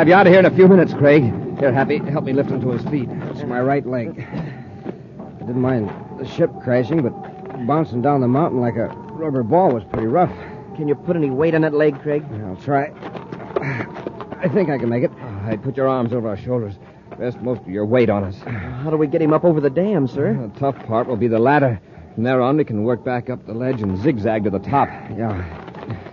Have 0.08 0.16
you 0.16 0.20
out 0.20 0.26
of 0.26 0.32
here 0.32 0.40
in 0.40 0.46
a 0.46 0.56
few 0.56 0.66
minutes, 0.68 0.94
Craig. 0.94 1.22
Here, 1.58 1.70
Happy, 1.70 1.98
help 1.98 2.24
me 2.24 2.32
lift 2.32 2.48
him 2.48 2.62
to 2.62 2.70
his 2.70 2.82
feet. 2.90 3.10
It's 3.10 3.42
my 3.42 3.60
right 3.60 3.84
leg. 3.84 4.26
I 4.26 5.38
didn't 5.40 5.60
mind 5.60 5.90
the 6.18 6.26
ship 6.26 6.50
crashing, 6.62 7.02
but 7.02 7.10
bouncing 7.66 8.00
down 8.00 8.22
the 8.22 8.28
mountain 8.28 8.58
like 8.58 8.76
a 8.76 8.86
rubber 8.86 9.42
ball 9.42 9.70
was 9.70 9.84
pretty 9.84 10.06
rough. 10.06 10.32
Can 10.76 10.88
you 10.88 10.94
put 10.94 11.14
any 11.14 11.28
weight 11.28 11.54
on 11.54 11.60
that 11.60 11.74
leg, 11.74 12.00
Craig? 12.00 12.24
I'll 12.46 12.56
try. 12.56 12.90
I 14.40 14.48
think 14.48 14.70
I 14.70 14.78
can 14.78 14.88
make 14.88 15.04
it. 15.04 15.10
Right, 15.10 15.62
put 15.62 15.76
your 15.76 15.88
arms 15.88 16.14
over 16.14 16.26
our 16.26 16.38
shoulders. 16.38 16.76
Rest 17.18 17.38
most 17.42 17.60
of 17.60 17.68
your 17.68 17.84
weight 17.84 18.08
on 18.08 18.24
us. 18.24 18.38
How 18.38 18.88
do 18.88 18.96
we 18.96 19.08
get 19.08 19.20
him 19.20 19.34
up 19.34 19.44
over 19.44 19.60
the 19.60 19.68
dam, 19.68 20.08
sir? 20.08 20.32
The 20.32 20.58
tough 20.58 20.86
part 20.86 21.06
will 21.06 21.16
be 21.16 21.28
the 21.28 21.38
ladder. 21.38 21.78
From 22.14 22.22
there 22.22 22.40
on, 22.40 22.56
we 22.56 22.64
can 22.64 22.82
work 22.82 23.04
back 23.04 23.28
up 23.28 23.44
the 23.44 23.52
ledge 23.52 23.82
and 23.82 24.00
zigzag 24.02 24.44
to 24.44 24.50
the 24.50 24.58
top. 24.58 24.88
Yeah. 25.18 25.66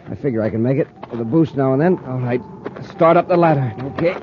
I 0.09 0.15
figure 0.15 0.41
I 0.41 0.49
can 0.49 0.61
make 0.61 0.79
it 0.79 0.87
with 1.11 1.21
a 1.21 1.25
boost 1.25 1.55
now 1.55 1.71
and 1.71 1.81
then. 1.81 1.97
All 2.05 2.19
right, 2.19 2.41
start 2.83 3.17
up 3.17 3.27
the 3.27 3.37
ladder. 3.37 3.73
Okay. 3.95 4.15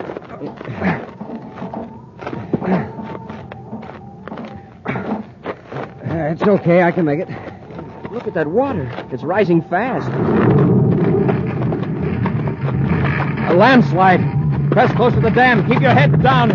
Uh, 6.04 6.32
It's 6.32 6.42
okay. 6.42 6.82
I 6.82 6.92
can 6.92 7.04
make 7.04 7.20
it. 7.20 7.28
Look 8.10 8.26
at 8.26 8.34
that 8.34 8.46
water. 8.46 8.88
It's 9.12 9.22
rising 9.22 9.62
fast. 9.62 10.08
A 13.50 13.54
landslide. 13.54 14.20
Press 14.70 14.92
close 14.94 15.12
to 15.14 15.20
the 15.20 15.30
dam. 15.30 15.66
Keep 15.68 15.80
your 15.82 15.90
head 15.92 16.22
down. 16.22 16.50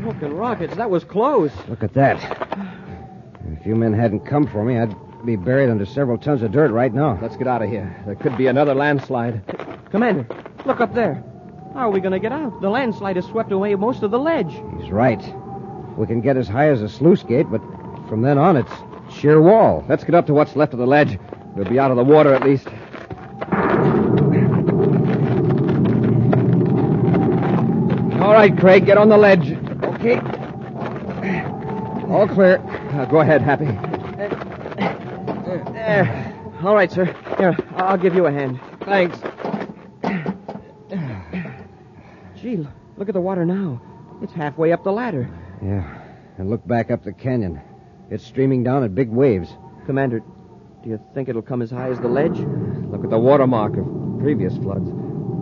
Smoking 0.00 0.34
rockets. 0.36 0.76
That 0.76 0.90
was 0.90 1.04
close. 1.04 1.50
Look 1.68 1.82
at 1.82 1.94
that. 1.94 2.18
If 3.62 3.68
you 3.68 3.76
men 3.76 3.92
hadn't 3.92 4.26
come 4.26 4.44
for 4.44 4.64
me, 4.64 4.76
I'd 4.76 4.92
be 5.24 5.36
buried 5.36 5.70
under 5.70 5.86
several 5.86 6.18
tons 6.18 6.42
of 6.42 6.50
dirt 6.50 6.72
right 6.72 6.92
now. 6.92 7.16
Let's 7.22 7.36
get 7.36 7.46
out 7.46 7.62
of 7.62 7.70
here. 7.70 7.96
There 8.04 8.16
could 8.16 8.36
be 8.36 8.48
another 8.48 8.74
landslide. 8.74 9.40
Commander, 9.88 10.26
look 10.66 10.80
up 10.80 10.92
there. 10.94 11.22
How 11.72 11.88
are 11.88 11.90
we 11.92 12.00
going 12.00 12.10
to 12.10 12.18
get 12.18 12.32
out? 12.32 12.60
The 12.60 12.68
landslide 12.68 13.14
has 13.14 13.24
swept 13.26 13.52
away 13.52 13.76
most 13.76 14.02
of 14.02 14.10
the 14.10 14.18
ledge. 14.18 14.52
He's 14.80 14.90
right. 14.90 15.22
We 15.96 16.08
can 16.08 16.20
get 16.20 16.36
as 16.36 16.48
high 16.48 16.70
as 16.70 16.82
a 16.82 16.88
sluice 16.88 17.22
gate, 17.22 17.46
but 17.52 17.60
from 18.08 18.22
then 18.22 18.36
on, 18.36 18.56
it's 18.56 18.72
sheer 19.14 19.40
wall. 19.40 19.84
Let's 19.88 20.02
get 20.02 20.16
up 20.16 20.26
to 20.26 20.34
what's 20.34 20.56
left 20.56 20.72
of 20.72 20.80
the 20.80 20.86
ledge. 20.88 21.20
We'll 21.54 21.70
be 21.70 21.78
out 21.78 21.92
of 21.92 21.96
the 21.96 22.02
water 22.02 22.34
at 22.34 22.42
least. 22.42 22.66
All 28.20 28.32
right, 28.32 28.52
Craig, 28.58 28.86
get 28.86 28.98
on 28.98 29.08
the 29.08 29.16
ledge. 29.16 29.52
Okay. 29.84 30.16
All 32.08 32.26
clear. 32.26 32.60
Uh, 32.92 33.06
go 33.06 33.20
ahead, 33.20 33.40
Happy. 33.40 33.64
There. 35.72 36.60
All 36.62 36.74
right, 36.74 36.92
sir. 36.92 37.06
Here, 37.38 37.56
I'll 37.76 37.96
give 37.96 38.14
you 38.14 38.26
a 38.26 38.32
hand. 38.32 38.60
Thanks. 38.84 39.18
Gee, 42.36 42.66
look 42.96 43.08
at 43.08 43.14
the 43.14 43.20
water 43.20 43.46
now. 43.46 43.80
It's 44.20 44.32
halfway 44.32 44.72
up 44.72 44.84
the 44.84 44.92
ladder. 44.92 45.30
Yeah. 45.62 46.02
And 46.38 46.50
look 46.50 46.66
back 46.66 46.90
up 46.90 47.02
the 47.02 47.12
canyon. 47.12 47.60
It's 48.10 48.24
streaming 48.24 48.62
down 48.62 48.84
at 48.84 48.94
big 48.94 49.08
waves. 49.08 49.48
Commander, 49.86 50.20
do 50.82 50.90
you 50.90 51.00
think 51.14 51.28
it'll 51.28 51.40
come 51.40 51.62
as 51.62 51.70
high 51.70 51.88
as 51.88 51.98
the 52.00 52.08
ledge? 52.08 52.38
Look 52.38 53.04
at 53.04 53.10
the 53.10 53.18
watermark 53.18 53.76
of 53.76 53.86
previous 54.20 54.56
floods. 54.58 54.90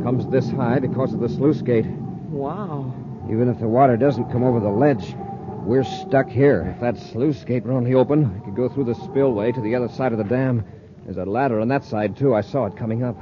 Comes 0.05 0.27
this 0.29 0.49
high 0.51 0.79
because 0.79 1.13
of 1.13 1.21
the 1.21 1.29
sluice 1.29 1.63
gate. 1.63 1.87
Wow. 1.87 2.95
Even 3.29 3.49
if 3.49 3.59
the 3.59 3.69
water 3.69 3.97
doesn't 3.97 4.31
come 4.31 4.45
over 4.45 4.61
the 4.61 4.69
ledge, 4.69 5.15
we're 5.63 5.85
stuck 5.85 6.29
here. 6.29 6.73
If 6.75 6.81
that 6.81 6.99
sluice 6.99 7.45
gate 7.45 7.65
were 7.65 7.73
only 7.73 7.95
open, 7.95 8.35
we 8.35 8.45
could 8.45 8.57
go 8.57 8.69
through 8.69 8.85
the 8.85 8.95
spillway 8.95 9.53
to 9.53 9.61
the 9.61 9.75
other 9.75 9.89
side 9.89 10.13
of 10.13 10.19
the 10.19 10.25
dam. 10.25 10.65
There's 11.05 11.17
a 11.17 11.25
ladder 11.25 11.61
on 11.61 11.69
that 11.69 11.85
side, 11.85 12.17
too. 12.17 12.35
I 12.35 12.41
saw 12.41 12.67
it 12.67 12.77
coming 12.77 13.03
up. 13.03 13.17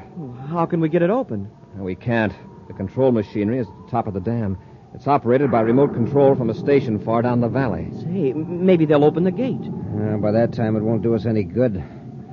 How 0.48 0.66
can 0.66 0.80
we 0.80 0.88
get 0.88 1.02
it 1.02 1.10
open? 1.10 1.50
We 1.76 1.94
can't. 1.94 2.32
The 2.66 2.74
control 2.74 3.12
machinery 3.12 3.58
is 3.58 3.66
at 3.66 3.72
the 3.84 3.90
top 3.90 4.06
of 4.06 4.14
the 4.14 4.20
dam. 4.20 4.58
It's 4.94 5.06
operated 5.06 5.50
by 5.50 5.60
remote 5.60 5.92
control 5.94 6.34
from 6.34 6.50
a 6.50 6.54
station 6.54 6.98
far 6.98 7.22
down 7.22 7.40
the 7.40 7.48
valley. 7.48 7.88
Say, 8.00 8.32
maybe 8.32 8.84
they'll 8.84 9.04
open 9.04 9.24
the 9.24 9.30
gate. 9.30 9.60
Uh, 9.60 10.16
by 10.16 10.32
that 10.32 10.52
time, 10.52 10.76
it 10.76 10.82
won't 10.82 11.02
do 11.02 11.14
us 11.14 11.26
any 11.26 11.44
good. 11.44 11.82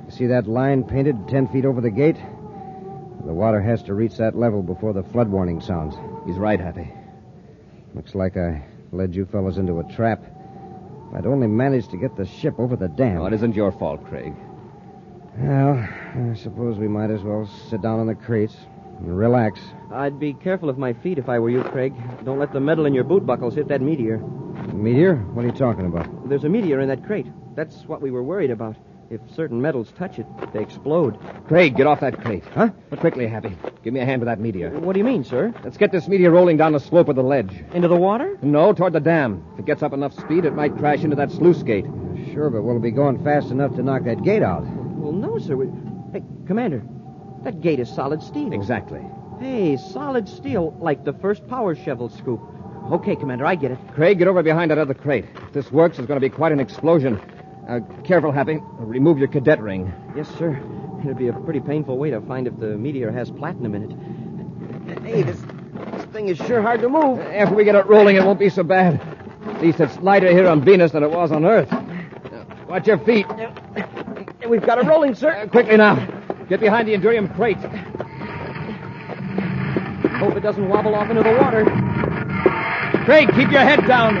See 0.08 0.26
that 0.26 0.46
line 0.46 0.84
painted 0.84 1.28
ten 1.28 1.48
feet 1.48 1.64
over 1.64 1.80
the 1.80 1.90
gate? 1.90 2.16
The 2.16 3.32
water 3.34 3.60
has 3.60 3.82
to 3.84 3.94
reach 3.94 4.16
that 4.16 4.36
level 4.36 4.62
before 4.62 4.92
the 4.92 5.02
flood 5.02 5.28
warning 5.28 5.60
sounds. 5.60 5.94
He's 6.26 6.36
right, 6.36 6.60
Happy. 6.60 6.92
Looks 7.94 8.14
like 8.14 8.36
I 8.36 8.64
led 8.96 9.14
you 9.14 9.26
fellas 9.26 9.58
into 9.58 9.78
a 9.78 9.84
trap. 9.94 10.22
If 11.08 11.16
I'd 11.16 11.26
only 11.26 11.46
managed 11.46 11.90
to 11.90 11.96
get 11.96 12.16
the 12.16 12.26
ship 12.26 12.54
over 12.58 12.76
the 12.76 12.88
dam. 12.88 13.16
No, 13.16 13.26
it 13.26 13.32
isn't 13.34 13.54
your 13.54 13.72
fault, 13.72 14.04
Craig. 14.06 14.34
Well, 15.38 15.76
I 15.76 16.34
suppose 16.34 16.78
we 16.78 16.88
might 16.88 17.10
as 17.10 17.22
well 17.22 17.48
sit 17.68 17.82
down 17.82 18.00
on 18.00 18.06
the 18.06 18.14
crates 18.14 18.56
and 18.98 19.16
relax. 19.16 19.60
I'd 19.92 20.18
be 20.18 20.32
careful 20.32 20.70
of 20.70 20.78
my 20.78 20.94
feet 20.94 21.18
if 21.18 21.28
I 21.28 21.38
were 21.38 21.50
you, 21.50 21.62
Craig. 21.62 21.94
Don't 22.24 22.38
let 22.38 22.52
the 22.52 22.60
metal 22.60 22.86
in 22.86 22.94
your 22.94 23.04
boot 23.04 23.26
buckles 23.26 23.54
hit 23.54 23.68
that 23.68 23.82
meteor. 23.82 24.18
Meteor? 24.72 25.16
What 25.16 25.44
are 25.44 25.48
you 25.48 25.54
talking 25.54 25.86
about? 25.86 26.28
There's 26.28 26.44
a 26.44 26.48
meteor 26.48 26.80
in 26.80 26.88
that 26.88 27.04
crate. 27.04 27.26
That's 27.54 27.84
what 27.86 28.00
we 28.00 28.10
were 28.10 28.22
worried 28.22 28.50
about. 28.50 28.76
If 29.08 29.20
certain 29.34 29.62
metals 29.62 29.92
touch 29.96 30.18
it, 30.18 30.26
they 30.52 30.60
explode. 30.60 31.16
Craig, 31.46 31.76
get 31.76 31.86
off 31.86 32.00
that 32.00 32.20
crate. 32.22 32.44
Huh? 32.54 32.70
But 32.90 32.98
quickly, 32.98 33.28
Happy. 33.28 33.56
Give 33.84 33.94
me 33.94 34.00
a 34.00 34.04
hand 34.04 34.20
with 34.20 34.26
that 34.26 34.40
meteor. 34.40 34.70
What 34.80 34.94
do 34.94 34.98
you 34.98 35.04
mean, 35.04 35.22
sir? 35.22 35.54
Let's 35.62 35.76
get 35.76 35.92
this 35.92 36.08
meteor 36.08 36.32
rolling 36.32 36.56
down 36.56 36.72
the 36.72 36.80
slope 36.80 37.08
of 37.08 37.14
the 37.14 37.22
ledge. 37.22 37.64
Into 37.72 37.86
the 37.86 37.96
water? 37.96 38.36
No, 38.42 38.72
toward 38.72 38.94
the 38.94 39.00
dam. 39.00 39.44
If 39.54 39.60
it 39.60 39.66
gets 39.66 39.84
up 39.84 39.92
enough 39.92 40.12
speed, 40.12 40.44
it 40.44 40.54
might 40.54 40.76
crash 40.76 41.04
into 41.04 41.14
that 41.16 41.30
sluice 41.30 41.62
gate. 41.62 41.86
Sure, 42.32 42.50
but 42.50 42.62
will 42.62 42.76
it 42.78 42.82
be 42.82 42.90
going 42.90 43.22
fast 43.22 43.52
enough 43.52 43.76
to 43.76 43.82
knock 43.82 44.02
that 44.04 44.24
gate 44.24 44.42
out? 44.42 44.64
Well, 44.66 45.12
no, 45.12 45.38
sir. 45.38 45.54
We... 45.54 45.66
Hey, 46.12 46.24
Commander, 46.48 46.82
that 47.44 47.60
gate 47.60 47.78
is 47.78 47.88
solid 47.88 48.20
steel. 48.22 48.52
Exactly. 48.52 49.02
Hey, 49.38 49.76
solid 49.76 50.28
steel, 50.28 50.76
like 50.80 51.04
the 51.04 51.12
first 51.12 51.46
power 51.46 51.76
shovel 51.76 52.08
scoop. 52.08 52.40
Okay, 52.90 53.14
Commander, 53.14 53.46
I 53.46 53.54
get 53.54 53.70
it. 53.70 53.78
Craig, 53.94 54.18
get 54.18 54.26
over 54.26 54.42
behind 54.42 54.72
that 54.72 54.78
other 54.78 54.94
crate. 54.94 55.26
If 55.46 55.52
this 55.52 55.70
works, 55.70 55.96
there's 55.96 56.08
going 56.08 56.20
to 56.20 56.28
be 56.28 56.34
quite 56.34 56.52
an 56.52 56.58
explosion. 56.58 57.20
Uh, 57.68 57.80
careful, 58.04 58.30
Happy. 58.30 58.58
Remove 58.78 59.18
your 59.18 59.28
cadet 59.28 59.60
ring. 59.60 59.92
Yes, 60.14 60.28
sir. 60.38 60.60
It'd 61.00 61.18
be 61.18 61.28
a 61.28 61.32
pretty 61.32 61.60
painful 61.60 61.98
way 61.98 62.10
to 62.10 62.20
find 62.20 62.46
if 62.46 62.58
the 62.58 62.76
meteor 62.76 63.10
has 63.10 63.30
platinum 63.30 63.74
in 63.74 63.82
it. 63.90 65.00
Hey, 65.02 65.22
this, 65.22 65.40
this 65.92 66.04
thing 66.06 66.28
is 66.28 66.36
sure 66.38 66.62
hard 66.62 66.80
to 66.80 66.88
move. 66.88 67.18
After 67.20 67.54
we 67.54 67.64
get 67.64 67.74
it 67.74 67.86
rolling, 67.86 68.16
it 68.16 68.24
won't 68.24 68.38
be 68.38 68.48
so 68.48 68.62
bad. 68.62 69.00
At 69.46 69.60
least 69.62 69.80
it's 69.80 69.96
lighter 69.98 70.30
here 70.30 70.46
on 70.48 70.64
Venus 70.64 70.92
than 70.92 71.02
it 71.02 71.10
was 71.10 71.32
on 71.32 71.44
Earth. 71.44 71.72
Uh, 71.72 72.44
Watch 72.68 72.86
your 72.86 72.98
feet. 72.98 73.26
We've 74.48 74.64
got 74.64 74.78
it 74.78 74.86
rolling, 74.86 75.14
sir. 75.14 75.30
Uh, 75.32 75.46
quickly 75.48 75.76
now. 75.76 75.96
Get 76.48 76.60
behind 76.60 76.86
the 76.86 76.94
Endurium 76.96 77.34
crate. 77.34 77.58
Hope 80.20 80.36
it 80.36 80.40
doesn't 80.40 80.68
wobble 80.68 80.94
off 80.94 81.10
into 81.10 81.22
the 81.22 81.32
water. 81.32 81.64
Craig, 83.04 83.28
keep 83.34 83.50
your 83.50 83.60
head 83.60 83.86
down. 83.86 84.16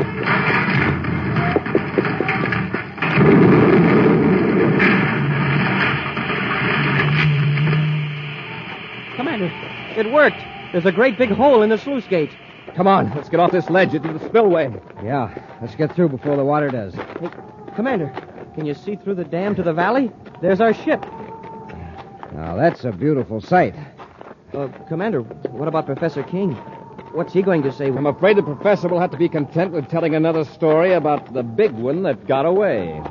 Worked. 10.16 10.42
There's 10.72 10.86
a 10.86 10.92
great 10.92 11.18
big 11.18 11.30
hole 11.30 11.62
in 11.62 11.68
the 11.68 11.76
sluice 11.76 12.06
gate. 12.06 12.34
Come 12.74 12.86
on, 12.86 13.14
let's 13.14 13.28
get 13.28 13.38
off 13.38 13.52
this 13.52 13.68
ledge 13.68 13.94
into 13.94 14.12
the 14.14 14.28
spillway. 14.28 14.74
Yeah, 15.04 15.30
let's 15.60 15.74
get 15.74 15.94
through 15.94 16.08
before 16.08 16.36
the 16.36 16.44
water 16.44 16.68
does. 16.68 16.94
Hey, 16.94 17.28
Commander, 17.74 18.10
can 18.54 18.64
you 18.64 18.72
see 18.72 18.96
through 18.96 19.16
the 19.16 19.24
dam 19.24 19.54
to 19.56 19.62
the 19.62 19.74
valley? 19.74 20.10
There's 20.40 20.62
our 20.62 20.72
ship. 20.72 21.04
Now, 22.32 22.56
that's 22.56 22.84
a 22.84 22.92
beautiful 22.92 23.42
sight. 23.42 23.74
Uh, 24.54 24.68
Commander, 24.88 25.20
what 25.20 25.68
about 25.68 25.84
Professor 25.84 26.22
King? 26.22 26.52
What's 27.12 27.34
he 27.34 27.42
going 27.42 27.62
to 27.64 27.72
say? 27.72 27.88
I'm 27.88 28.06
afraid 28.06 28.38
the 28.38 28.42
professor 28.42 28.88
will 28.88 29.00
have 29.00 29.10
to 29.10 29.18
be 29.18 29.28
content 29.28 29.72
with 29.72 29.88
telling 29.88 30.14
another 30.14 30.44
story 30.44 30.94
about 30.94 31.34
the 31.34 31.42
big 31.42 31.72
one 31.72 32.02
that 32.04 32.26
got 32.26 32.46
away. 32.46 33.02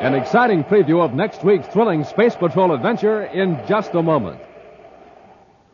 An 0.00 0.14
exciting 0.14 0.64
preview 0.64 1.04
of 1.04 1.12
next 1.12 1.44
week's 1.44 1.66
thrilling 1.68 2.04
Space 2.04 2.34
Patrol 2.34 2.72
adventure 2.72 3.24
in 3.24 3.62
just 3.66 3.94
a 3.94 4.02
moment. 4.02 4.40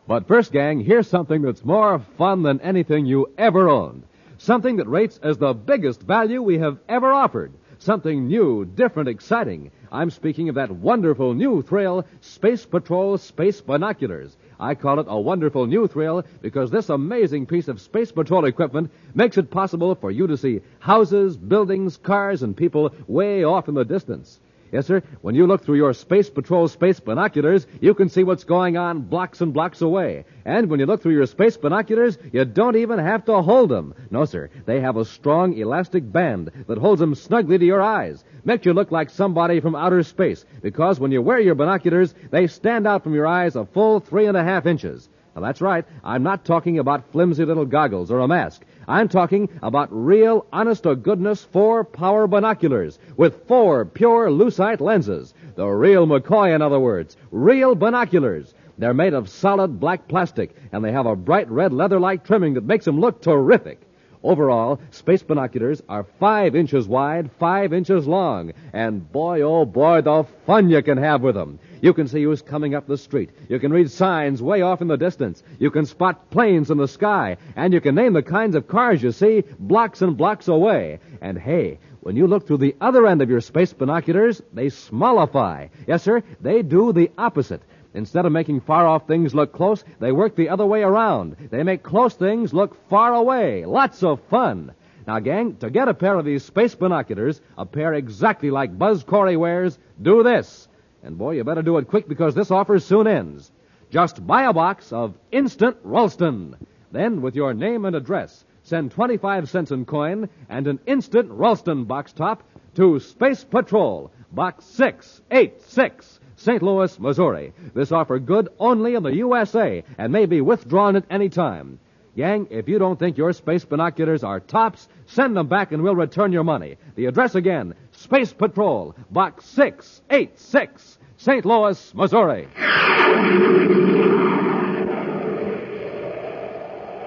But 0.05 0.27
first, 0.27 0.51
gang, 0.51 0.81
here's 0.81 1.07
something 1.07 1.41
that's 1.41 1.63
more 1.63 1.99
fun 2.17 2.43
than 2.43 2.59
anything 2.59 3.05
you 3.05 3.31
ever 3.37 3.69
owned. 3.69 4.03
Something 4.37 4.75
that 4.77 4.89
rates 4.89 5.17
as 5.23 5.37
the 5.37 5.53
biggest 5.53 6.01
value 6.01 6.41
we 6.41 6.57
have 6.57 6.79
ever 6.89 7.13
offered. 7.13 7.53
Something 7.79 8.27
new, 8.27 8.65
different, 8.65 9.07
exciting. 9.07 9.71
I'm 9.91 10.09
speaking 10.09 10.49
of 10.49 10.55
that 10.55 10.71
wonderful 10.71 11.33
new 11.33 11.61
thrill, 11.61 12.05
Space 12.19 12.65
Patrol 12.65 13.17
Space 13.17 13.61
Binoculars. 13.61 14.35
I 14.59 14.75
call 14.75 14.99
it 14.99 15.05
a 15.09 15.19
wonderful 15.19 15.67
new 15.67 15.87
thrill 15.87 16.23
because 16.41 16.69
this 16.69 16.89
amazing 16.89 17.45
piece 17.45 17.69
of 17.69 17.79
Space 17.79 18.11
Patrol 18.11 18.45
equipment 18.45 18.91
makes 19.13 19.37
it 19.37 19.51
possible 19.51 19.95
for 19.95 20.11
you 20.11 20.27
to 20.27 20.37
see 20.37 20.61
houses, 20.79 21.37
buildings, 21.37 21.95
cars, 21.95 22.43
and 22.43 22.57
people 22.57 22.93
way 23.07 23.43
off 23.45 23.69
in 23.69 23.75
the 23.75 23.85
distance. 23.85 24.39
Yes, 24.73 24.87
sir. 24.87 25.03
When 25.21 25.35
you 25.35 25.45
look 25.45 25.63
through 25.63 25.75
your 25.75 25.93
Space 25.93 26.31
Patrol 26.31 26.67
space 26.67 26.99
binoculars, 26.99 27.67
you 27.79 27.93
can 27.93 28.09
see 28.09 28.23
what's 28.23 28.43
going 28.43 28.75
on 28.75 29.01
blocks 29.01 29.39
and 29.39 29.53
blocks 29.53 29.83
away. 29.83 30.25
And 30.45 30.67
when 30.67 30.79
you 30.79 30.87
look 30.87 31.03
through 31.03 31.13
your 31.13 31.27
space 31.27 31.55
binoculars, 31.55 32.17
you 32.31 32.43
don't 32.43 32.75
even 32.75 32.97
have 32.97 33.23
to 33.25 33.39
hold 33.43 33.69
them. 33.69 33.93
No, 34.09 34.25
sir. 34.25 34.49
They 34.65 34.81
have 34.81 34.97
a 34.97 35.05
strong 35.05 35.55
elastic 35.55 36.11
band 36.11 36.49
that 36.65 36.79
holds 36.79 36.99
them 36.99 37.13
snugly 37.13 37.59
to 37.59 37.65
your 37.65 37.83
eyes. 37.83 38.23
Makes 38.45 38.65
you 38.65 38.73
look 38.73 38.91
like 38.91 39.11
somebody 39.11 39.59
from 39.59 39.75
outer 39.75 40.01
space. 40.01 40.43
Because 40.63 40.99
when 40.99 41.11
you 41.11 41.21
wear 41.21 41.39
your 41.39 41.53
binoculars, 41.53 42.15
they 42.31 42.47
stand 42.47 42.87
out 42.87 43.03
from 43.03 43.13
your 43.13 43.27
eyes 43.27 43.55
a 43.55 43.67
full 43.67 43.99
three 43.99 44.25
and 44.25 44.35
a 44.35 44.43
half 44.43 44.65
inches. 44.65 45.07
Now, 45.35 45.43
that's 45.43 45.61
right. 45.61 45.85
I'm 46.03 46.23
not 46.23 46.45
talking 46.45 46.79
about 46.79 47.11
flimsy 47.11 47.45
little 47.45 47.65
goggles 47.65 48.09
or 48.09 48.21
a 48.21 48.27
mask. 48.27 48.63
I'm 48.87 49.07
talking 49.07 49.49
about 49.61 49.89
real, 49.91 50.45
honest 50.51 50.83
to 50.83 50.95
goodness 50.95 51.43
four 51.43 51.83
power 51.83 52.27
binoculars 52.27 52.99
with 53.15 53.47
four 53.47 53.85
pure 53.85 54.29
lucite 54.29 54.81
lenses. 54.81 55.33
The 55.55 55.67
real 55.67 56.05
McCoy, 56.05 56.53
in 56.53 56.61
other 56.61 56.79
words. 56.79 57.15
Real 57.31 57.75
binoculars. 57.75 58.53
They're 58.77 58.93
made 58.93 59.13
of 59.13 59.29
solid 59.29 59.79
black 59.79 60.07
plastic, 60.07 60.55
and 60.71 60.83
they 60.83 60.91
have 60.91 61.05
a 61.05 61.15
bright 61.15 61.49
red 61.49 61.71
leather-like 61.73 62.25
trimming 62.25 62.55
that 62.55 62.63
makes 62.63 62.85
them 62.85 62.99
look 62.99 63.21
terrific. 63.21 63.79
Overall, 64.23 64.79
space 64.91 65.21
binoculars 65.21 65.83
are 65.89 66.05
five 66.19 66.55
inches 66.55 66.87
wide, 66.87 67.29
five 67.39 67.73
inches 67.73 68.07
long, 68.07 68.53
and 68.71 69.11
boy, 69.11 69.41
oh 69.41 69.65
boy, 69.65 70.01
the 70.01 70.25
fun 70.45 70.69
you 70.69 70.81
can 70.81 70.97
have 70.97 71.21
with 71.21 71.35
them. 71.35 71.59
You 71.83 71.93
can 71.93 72.07
see 72.07 72.23
who's 72.23 72.41
coming 72.41 72.75
up 72.75 72.87
the 72.87 72.97
street. 72.97 73.31
You 73.49 73.59
can 73.59 73.73
read 73.73 73.91
signs 73.91 74.41
way 74.41 74.61
off 74.61 74.81
in 74.81 74.87
the 74.87 74.95
distance. 74.95 75.43
You 75.59 75.69
can 75.69 75.85
spot 75.85 76.29
planes 76.29 76.71
in 76.71 76.77
the 76.77 76.87
sky, 76.87 77.35
and 77.57 77.73
you 77.73 77.81
can 77.81 77.93
name 77.93 78.13
the 78.13 78.23
kinds 78.23 78.55
of 78.55 78.69
cars 78.69 79.03
you 79.03 79.11
see 79.11 79.43
blocks 79.59 80.01
and 80.01 80.15
blocks 80.15 80.47
away. 80.47 81.01
And 81.19 81.37
hey, 81.37 81.79
when 81.99 82.15
you 82.15 82.25
look 82.25 82.47
through 82.47 82.59
the 82.59 82.77
other 82.79 83.05
end 83.05 83.21
of 83.21 83.29
your 83.29 83.41
space 83.41 83.73
binoculars, 83.73 84.41
they 84.53 84.67
smallify. 84.67 85.71
Yes, 85.85 86.03
sir, 86.03 86.23
they 86.39 86.61
do 86.61 86.93
the 86.93 87.11
opposite. 87.17 87.61
Instead 87.93 88.25
of 88.25 88.31
making 88.31 88.61
far 88.61 88.87
off 88.87 89.05
things 89.05 89.35
look 89.35 89.51
close, 89.51 89.83
they 89.99 90.13
work 90.13 90.37
the 90.37 90.47
other 90.47 90.65
way 90.65 90.83
around. 90.83 91.35
They 91.51 91.63
make 91.63 91.83
close 91.83 92.13
things 92.13 92.53
look 92.53 92.77
far 92.89 93.13
away. 93.13 93.65
Lots 93.65 94.03
of 94.03 94.21
fun. 94.29 94.73
Now, 95.05 95.19
gang, 95.19 95.57
to 95.57 95.69
get 95.69 95.89
a 95.89 95.93
pair 95.93 96.17
of 96.17 96.23
these 96.23 96.45
space 96.45 96.75
binoculars, 96.75 97.41
a 97.57 97.65
pair 97.65 97.93
exactly 97.93 98.51
like 98.51 98.79
Buzz 98.79 99.03
Corey 99.03 99.35
wears, 99.35 99.77
do 100.01 100.23
this. 100.23 100.69
And 101.03 101.17
boy, 101.17 101.31
you 101.31 101.43
better 101.43 101.61
do 101.61 101.77
it 101.77 101.87
quick 101.87 102.07
because 102.07 102.33
this 102.33 102.49
offer 102.49 102.79
soon 102.79 103.07
ends. 103.07 103.51
Just 103.91 104.25
buy 104.25 104.43
a 104.43 104.53
box 104.53 104.93
of 104.93 105.17
Instant 105.31 105.77
Ralston. 105.83 106.55
Then, 106.91 107.21
with 107.21 107.35
your 107.35 107.53
name 107.53 107.85
and 107.85 107.95
address, 107.95 108.45
send 108.63 108.91
25 108.91 109.49
cents 109.49 109.71
in 109.71 109.85
coin 109.85 110.29
and 110.47 110.65
an 110.65 110.79
Instant 110.85 111.29
Ralston 111.29 111.83
box 111.83 112.13
top 112.13 112.43
to 112.75 112.99
Space 112.99 113.43
Patrol, 113.43 114.11
Box 114.31 114.65
686. 114.65 116.19
St. 116.35 116.63
Louis, 116.63 116.99
Missouri. 116.99 117.53
This 117.73 117.91
offer 117.91 118.17
good 118.19 118.49
only 118.57 118.95
in 118.95 119.03
the 119.03 119.15
USA 119.15 119.83
and 119.97 120.11
may 120.11 120.25
be 120.25 120.41
withdrawn 120.41 120.95
at 120.95 121.05
any 121.09 121.29
time. 121.29 121.79
Gang, 122.15 122.47
if 122.51 122.67
you 122.67 122.79
don't 122.79 122.99
think 122.99 123.17
your 123.17 123.33
space 123.33 123.65
binoculars 123.65 124.23
are 124.23 124.39
tops, 124.39 124.87
send 125.05 125.35
them 125.35 125.47
back 125.47 125.71
and 125.71 125.81
we'll 125.81 125.95
return 125.95 126.31
your 126.31 126.43
money. 126.43 126.77
The 126.95 127.05
address 127.05 127.33
again, 127.35 127.73
Space 128.03 128.33
Patrol, 128.33 128.93
Box 129.11 129.45
686, 129.45 130.99
St. 131.15 131.45
Louis, 131.45 131.93
Missouri. 131.95 132.49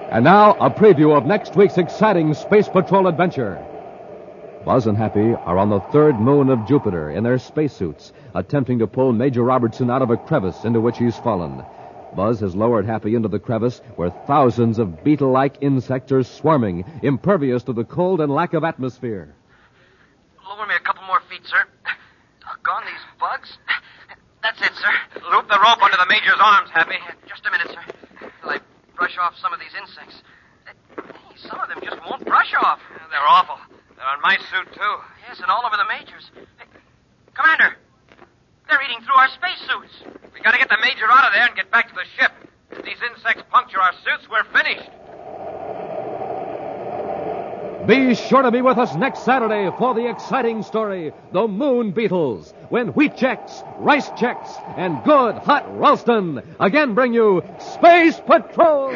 And 0.09 0.23
now, 0.23 0.55
a 0.55 0.71
preview 0.71 1.15
of 1.15 1.27
next 1.27 1.55
week's 1.55 1.77
exciting 1.77 2.33
Space 2.33 2.67
Patrol 2.67 3.05
adventure. 3.05 3.63
Buzz 4.65 4.87
and 4.87 4.97
Happy 4.97 5.35
are 5.35 5.59
on 5.59 5.69
the 5.69 5.81
third 5.91 6.19
moon 6.19 6.49
of 6.49 6.67
Jupiter 6.67 7.11
in 7.11 7.23
their 7.23 7.37
spacesuits, 7.37 8.11
attempting 8.33 8.79
to 8.79 8.87
pull 8.87 9.13
Major 9.13 9.43
Robertson 9.43 9.91
out 9.91 10.01
of 10.01 10.09
a 10.09 10.17
crevice 10.17 10.65
into 10.65 10.81
which 10.81 10.97
he's 10.97 11.17
fallen. 11.17 11.63
Buzz 12.15 12.39
has 12.39 12.55
lowered 12.55 12.87
Happy 12.87 13.13
into 13.13 13.29
the 13.29 13.37
crevice 13.37 13.81
where 13.97 14.09
thousands 14.25 14.79
of 14.79 15.03
beetle 15.03 15.29
like 15.29 15.57
insects 15.61 16.11
are 16.11 16.23
swarming, 16.23 16.85
impervious 17.03 17.61
to 17.63 17.73
the 17.73 17.85
cold 17.85 18.19
and 18.19 18.33
lack 18.33 18.55
of 18.55 18.63
atmosphere. 18.63 19.35
Lower 20.47 20.65
me 20.65 20.75
a 20.75 20.79
couple 20.79 21.03
more 21.03 21.19
feet, 21.29 21.43
sir. 21.43 21.59
Gone 22.63 22.83
these 22.87 23.03
bugs. 23.19 23.57
That's 24.41 24.61
it, 24.63 24.71
sir. 24.79 24.93
Loop 25.27 25.51
the 25.51 25.59
rope 25.59 25.83
under 25.83 25.99
the 25.99 26.07
major's 26.07 26.39
arms, 26.39 26.69
Happy. 26.71 26.95
Just 27.27 27.43
a 27.45 27.51
minute, 27.51 27.67
sir. 27.67 27.83
Till 28.41 28.55
I 28.55 28.59
brush 28.95 29.17
off 29.19 29.35
some 29.35 29.51
of 29.51 29.59
these 29.59 29.75
insects. 29.75 30.23
Eh, 30.67 30.71
hey, 30.71 31.35
some 31.35 31.59
of 31.59 31.67
them 31.67 31.83
just 31.83 31.99
won't 32.07 32.23
brush 32.23 32.55
off. 32.63 32.79
They're 33.11 33.27
awful. 33.27 33.59
They're 33.99 34.07
on 34.07 34.21
my 34.23 34.39
suit, 34.39 34.71
too. 34.71 34.93
Yes, 35.27 35.43
and 35.43 35.51
all 35.51 35.67
over 35.67 35.75
the 35.75 35.89
major's. 35.91 36.31
Hey, 36.31 36.71
Commander, 37.35 37.75
they're 38.71 38.81
eating 38.87 39.03
through 39.03 39.19
our 39.19 39.27
spacesuits. 39.35 39.99
We 40.31 40.39
gotta 40.39 40.57
get 40.57 40.69
the 40.69 40.79
major 40.79 41.11
out 41.11 41.27
of 41.27 41.33
there 41.35 41.43
and 41.43 41.55
get 41.59 41.71
back 41.71 41.91
to 41.91 41.95
the 41.95 42.07
ship. 42.15 42.31
If 42.71 42.85
these 42.87 43.03
insects 43.03 43.43
puncture 43.51 43.83
our 43.83 43.93
suits, 43.99 44.31
we're 44.31 44.47
finished. 44.55 44.87
Be 47.87 48.15
sure 48.15 48.41
to 48.41 48.51
be 48.51 48.61
with 48.61 48.77
us 48.77 48.93
next 48.95 49.23
Saturday 49.23 49.71
for 49.77 49.95
the 49.95 50.09
exciting 50.09 50.61
story, 50.61 51.13
The 51.31 51.47
Moon 51.47 51.91
Beetles, 51.91 52.53
when 52.67 52.89
Wheat 52.89 53.13
Chex, 53.13 53.63
Rice 53.79 54.09
Chex, 54.09 54.61
and 54.75 55.01
good 55.05 55.35
hot 55.35 55.63
Ralston 55.79 56.41
again 56.59 56.95
bring 56.95 57.13
you 57.13 57.41
Space 57.59 58.19
Patrol! 58.19 58.93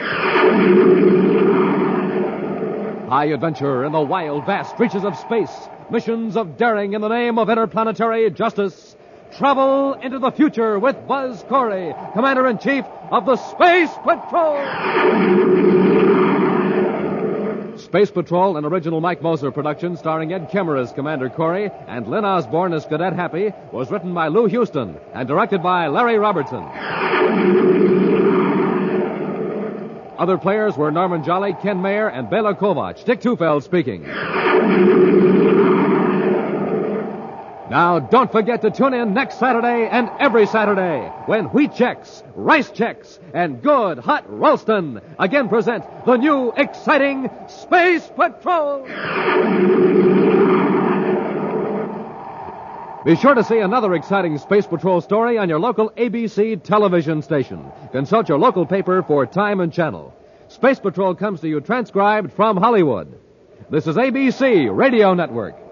High 3.07 3.29
adventure 3.33 3.85
in 3.85 3.93
the 3.93 4.01
wild, 4.01 4.45
vast 4.45 4.77
reaches 4.77 5.05
of 5.05 5.15
space, 5.15 5.69
missions 5.89 6.35
of 6.35 6.57
daring 6.57 6.91
in 6.91 6.99
the 6.99 7.07
name 7.07 7.39
of 7.39 7.49
interplanetary 7.49 8.29
justice. 8.31 8.97
Travel 9.37 9.93
into 9.93 10.19
the 10.19 10.31
future 10.31 10.77
with 10.77 11.07
Buzz 11.07 11.41
Corey, 11.43 11.95
Commander 12.11 12.45
in 12.47 12.57
Chief 12.57 12.83
of 13.09 13.25
the 13.25 13.37
Space 13.37 13.93
Patrol! 14.03 14.57
Space 17.91 18.09
Patrol, 18.09 18.55
an 18.55 18.63
original 18.63 19.01
Mike 19.01 19.21
Moser 19.21 19.51
production 19.51 19.97
starring 19.97 20.31
Ed 20.31 20.49
Kemmer 20.49 20.81
as 20.81 20.93
Commander 20.93 21.27
Corey 21.29 21.69
and 21.89 22.07
Lyn 22.07 22.23
Osborn 22.23 22.71
as 22.71 22.85
Cadet 22.85 23.11
Happy, 23.11 23.51
was 23.73 23.91
written 23.91 24.13
by 24.13 24.29
Lou 24.29 24.45
Houston 24.45 24.95
and 25.13 25.27
directed 25.27 25.61
by 25.61 25.89
Larry 25.89 26.17
Robertson. 26.17 26.63
Other 30.17 30.37
players 30.37 30.77
were 30.77 30.89
Norman 30.89 31.25
Jolley, 31.25 31.53
Ken 31.61 31.81
Mayer, 31.81 32.07
and 32.07 32.29
Bela 32.29 32.55
Kovac. 32.55 33.03
Dick 33.03 33.19
Tufeld 33.19 33.63
speaking. 33.63 34.05
Now, 37.71 37.99
don't 37.99 38.29
forget 38.29 38.63
to 38.63 38.69
tune 38.69 38.93
in 38.93 39.13
next 39.13 39.39
Saturday 39.39 39.87
and 39.87 40.09
every 40.19 40.45
Saturday 40.45 41.09
when 41.25 41.45
Wheat 41.45 41.71
Chex, 41.71 42.21
Rice 42.35 42.69
Chex, 42.69 43.17
and 43.33 43.61
good 43.63 43.97
hot 43.97 44.25
Ralston 44.27 44.99
again 45.17 45.47
present 45.47 45.85
the 46.05 46.17
new 46.17 46.51
exciting 46.57 47.29
Space 47.47 48.05
Patrol. 48.13 48.83
Be 53.05 53.15
sure 53.15 53.35
to 53.35 53.43
see 53.45 53.59
another 53.59 53.93
exciting 53.93 54.37
Space 54.37 54.67
Patrol 54.67 54.99
story 54.99 55.37
on 55.37 55.47
your 55.47 55.61
local 55.61 55.91
ABC 55.91 56.61
television 56.61 57.21
station. 57.21 57.71
Consult 57.93 58.27
your 58.27 58.37
local 58.37 58.65
paper 58.65 59.01
for 59.01 59.25
time 59.25 59.61
and 59.61 59.71
channel. 59.71 60.13
Space 60.49 60.81
Patrol 60.81 61.15
comes 61.15 61.39
to 61.39 61.47
you 61.47 61.61
transcribed 61.61 62.33
from 62.33 62.57
Hollywood. 62.57 63.17
This 63.69 63.87
is 63.87 63.95
ABC 63.95 64.67
Radio 64.75 65.13
Network. 65.13 65.70